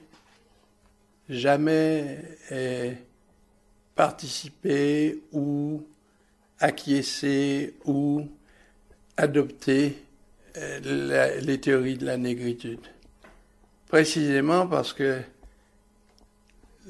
[1.30, 2.18] jamais
[3.94, 5.82] participé ou
[6.58, 8.28] acquiescé ou
[9.16, 9.96] adopté
[10.56, 12.80] euh, les théories de la négritude.
[13.88, 15.20] Précisément parce que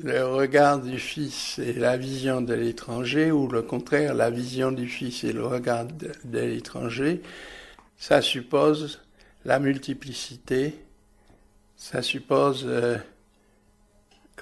[0.02, 4.88] le regard du Fils et la vision de l'étranger, ou le contraire, la vision du
[4.88, 7.20] Fils et le regard de, l'étranger,
[7.98, 9.00] ça suppose
[9.44, 10.74] la multiplicité,
[11.76, 12.96] ça suppose euh,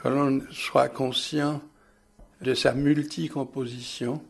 [0.00, 1.60] que l'on soit conscient
[2.40, 4.22] de sa multicomposition,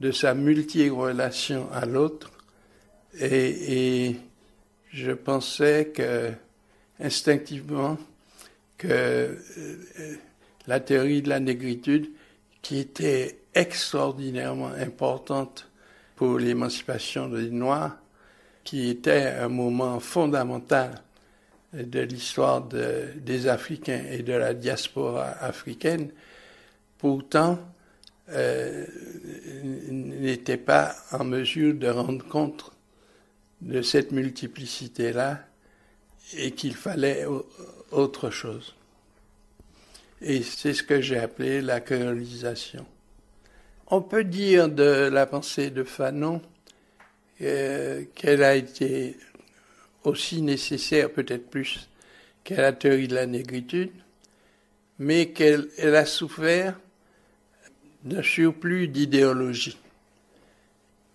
[0.00, 2.30] de sa multi-relation à l'autre,
[3.18, 4.16] et,
[4.92, 6.32] je pensais que
[7.00, 7.98] instinctivement
[8.78, 9.36] que euh,
[10.68, 12.10] la théorie de la négritude,
[12.62, 15.68] qui était extraordinairement importante
[16.14, 17.96] pour l'émancipation des Noirs,
[18.62, 21.03] qui était un moment fondamental
[21.74, 26.10] de l'histoire des Africains et de la diaspora africaine,
[26.98, 27.58] pourtant
[28.30, 28.86] euh,
[29.90, 32.72] n'était pas en mesure de rendre compte
[33.60, 35.40] de cette multiplicité-là
[36.36, 37.26] et qu'il fallait
[37.90, 38.74] autre chose.
[40.20, 42.86] Et c'est ce que j'ai appelé la colonisation.
[43.88, 46.40] On peut dire de la pensée de Fanon
[47.42, 49.16] euh, qu'elle a été
[50.04, 51.88] aussi nécessaire, peut-être plus,
[52.44, 53.92] qu'à la théorie de la négritude,
[54.98, 56.78] mais qu'elle a souffert
[58.04, 59.78] d'un surplus d'idéologie.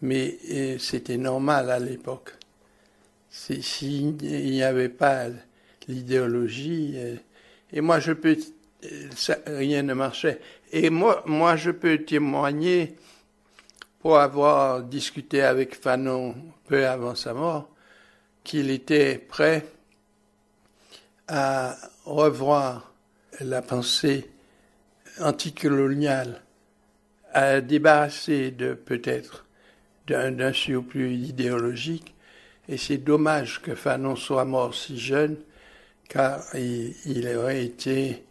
[0.02, 2.34] Mais euh, c'était normal à l'époque.
[3.30, 5.28] S'il n'y avait pas
[5.88, 7.16] l'idéologie, euh,
[7.72, 8.38] et moi je peux,
[9.46, 10.40] rien ne marchait.
[10.72, 12.96] Et moi, moi je peux témoigner,
[14.00, 16.34] pour avoir discuté avec Fanon
[16.68, 17.70] peu avant sa mort,
[18.44, 19.66] qu'il était prêt
[21.28, 21.76] à
[22.06, 22.94] revoir
[23.40, 24.30] la pensée
[25.20, 26.42] anticoloniale,
[27.34, 28.52] à débarrasser
[28.86, 29.46] peut-être
[30.08, 32.16] d'un surplus idéologique.
[32.68, 35.38] Et c'est dommage que Fanon soit mort si jeune,
[36.08, 38.24] car il, aurait été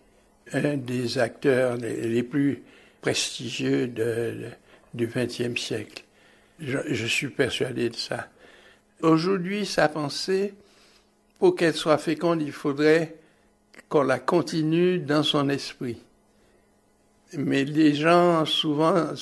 [0.53, 2.63] un des acteurs les, plus
[3.01, 3.87] prestigieux
[4.95, 6.03] du XXe siècle.
[6.61, 8.29] je suis persuadé de ça.
[9.03, 10.55] Aujourd'hui, sa pensée,
[11.39, 13.17] pour qu'elle soit féconde, il faudrait
[13.89, 16.03] qu'on la continue dans son esprit.
[17.35, 19.13] Mais les gens souvent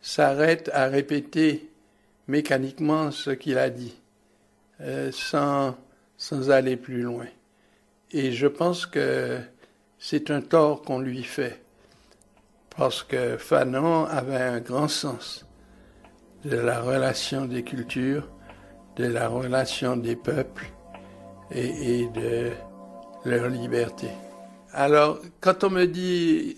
[0.00, 1.68] s'arrêtent à répéter
[2.26, 3.94] mécaniquement ce qu'il a dit,
[4.80, 5.76] euh, sans,
[6.16, 7.26] sans aller plus loin.
[8.12, 9.38] Et je pense que
[9.98, 11.60] c'est un tort qu'on lui fait,
[12.76, 15.44] parce que Fanon avait un grand sens
[16.46, 18.26] de la relation des cultures,
[19.00, 20.66] de la relation des peuples
[21.50, 22.50] et, de
[23.24, 24.08] leur liberté.
[24.72, 26.56] Alors, quand on me dit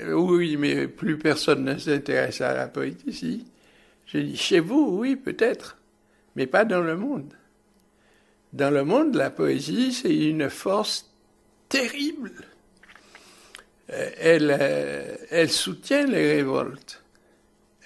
[0.00, 3.46] euh, oui, mais plus personne ne s'intéresse à la poésie,
[4.06, 5.78] je dis chez vous, oui, peut-être,
[6.34, 7.34] mais pas dans le monde.
[8.52, 11.10] Dans le monde, la poésie, c'est une force
[11.68, 12.32] terrible.
[13.90, 17.02] Euh, euh, elle soutient les révoltes,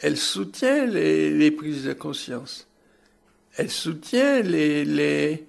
[0.00, 2.66] elle soutient les prises de conscience
[3.57, 5.46] elle soutient les,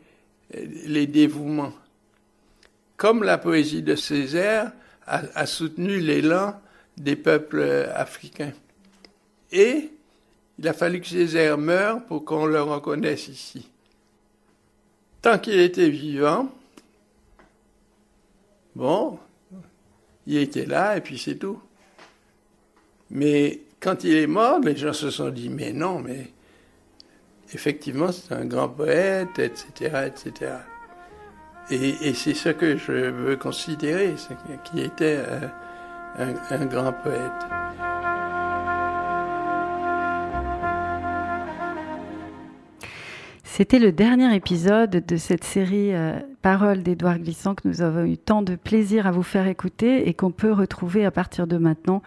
[1.07, 1.73] dévouements.
[2.95, 4.71] Comme la poésie de Césaire
[5.05, 6.59] a, a soutenu l'élan
[6.97, 8.53] des peuples africains.
[9.51, 9.91] Et
[10.59, 13.69] il a fallu que Césaire meure pour qu'on le reconnaisse ici.
[15.21, 16.49] Tant qu'il était vivant,
[18.75, 19.19] bon,
[20.25, 21.59] il était là et puis c'est tout.
[23.09, 26.31] Mais quand il est mort, les gens se sont dit, mais non, mais
[27.53, 30.51] effectivement, c'est un grand poète, etc., etc.
[31.69, 34.15] Et, c'est ce que je veux considérer,
[34.63, 35.19] qu'il était
[36.17, 37.31] un, grand poète.
[43.43, 48.15] C'était le dernier épisode de cette série euh, Paroles d'Édouard Glissant que nous avons eu
[48.15, 52.03] tant de plaisir à vous faire écouter et qu'on peut retrouver à partir de maintenant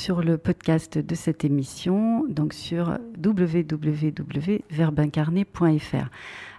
[0.00, 6.08] sur le podcast de cette émission, donc sur www.verbincarné.fr.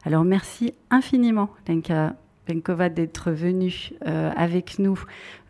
[0.05, 2.13] Alors merci infiniment, Lenka
[2.47, 5.03] Benkova, d'être venu euh, avec nous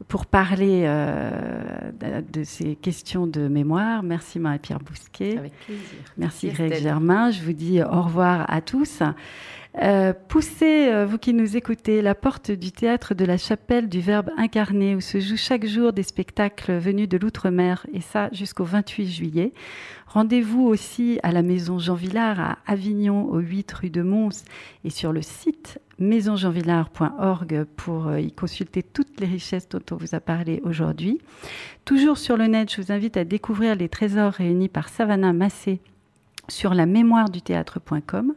[0.07, 1.91] pour parler euh,
[2.31, 4.03] de, ces questions de mémoire.
[4.03, 5.37] Merci Marie-Pierre Bousquet.
[5.37, 5.83] Avec plaisir.
[6.17, 7.29] Merci Greg Germain.
[7.29, 9.01] Je vous dis au revoir à tous.
[9.79, 14.01] Euh, poussez, euh, vous qui nous écoutez, la porte du théâtre de la chapelle du
[14.01, 18.65] Verbe incarné, où se jouent chaque jour des spectacles venus de l'outre-mer, et ça jusqu'au
[18.65, 19.53] 28 juillet.
[20.07, 24.43] Rendez-vous aussi à la maison Jean Villard à Avignon, au 8 rue de Mons,
[24.83, 30.15] et sur le site maisonjeanvillard.org pour euh, y consulter toutes les richesses dont on vous
[30.15, 31.21] a parlé aujourd'hui.
[31.85, 35.79] Toujours sur le net, je vous invite à découvrir les trésors réunis par Savannah Massé
[36.49, 38.33] sur la mémoire du théâtre.com.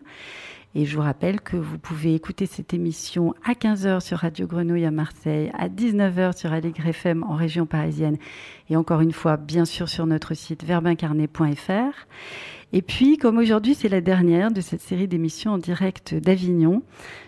[0.77, 4.85] Et je vous rappelle que vous pouvez écouter cette émission à 15h sur Radio Grenouille
[4.85, 8.17] à Marseille, à 19h sur Allegre FM en région parisienne
[8.69, 12.07] et encore une fois, bien sûr, sur notre site verbincarné.fr.
[12.73, 16.83] Et puis, comme aujourd'hui c'est la dernière de cette série d'émissions en direct d'Avignon,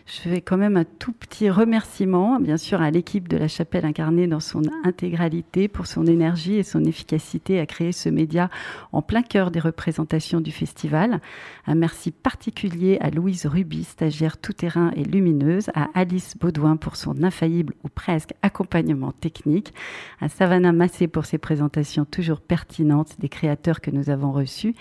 [0.07, 3.85] je fais quand même un tout petit remerciement, bien sûr, à l'équipe de la Chapelle
[3.85, 8.49] incarnée dans son intégralité pour son énergie et son efficacité à créer ce média
[8.93, 11.21] en plein cœur des représentations du festival.
[11.67, 17.25] Un merci particulier à Louise Ruby, stagiaire tout-terrain et lumineuse, à Alice Baudouin pour son
[17.25, 19.75] infaillible ou presque accompagnement technique,
[20.21, 24.77] à Savannah Massé pour ses présentations toujours pertinentes des créateurs que nous avons reçus,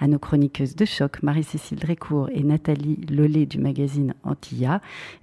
[0.00, 4.14] à nos chroniqueuses de choc, Marie-Cécile Drécourt et Nathalie Lollet du magazine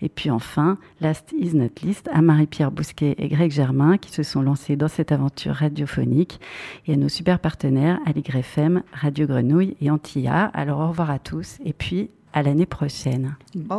[0.01, 4.23] Et puis enfin, last is not least, à Marie-Pierre Bousquet et Greg Germain qui se
[4.23, 6.39] sont lancés dans cette aventure radiophonique
[6.87, 10.45] et à nos super partenaires Aligre FM, Radio Grenouille et Antilla.
[10.53, 13.35] Alors au revoir à tous et puis à l'année prochaine.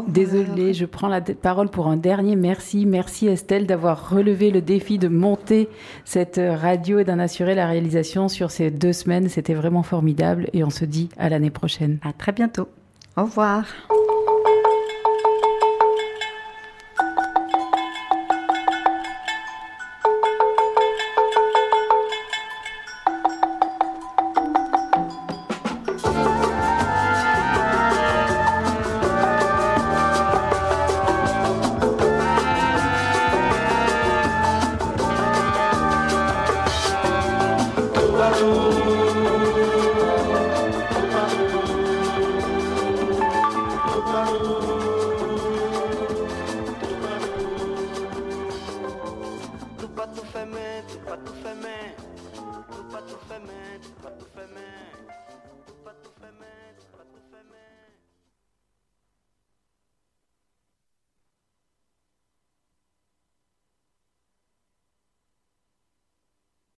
[0.09, 2.87] Désolée, je prends la parole pour un dernier merci.
[2.87, 5.69] Merci Estelle d'avoir relevé le défi de monter
[6.05, 9.29] cette radio et d'en assurer la réalisation sur ces deux semaines.
[9.29, 11.99] C'était vraiment formidable et on se dit à l'année prochaine.
[12.03, 12.69] À très bientôt.
[13.17, 13.65] Au revoir.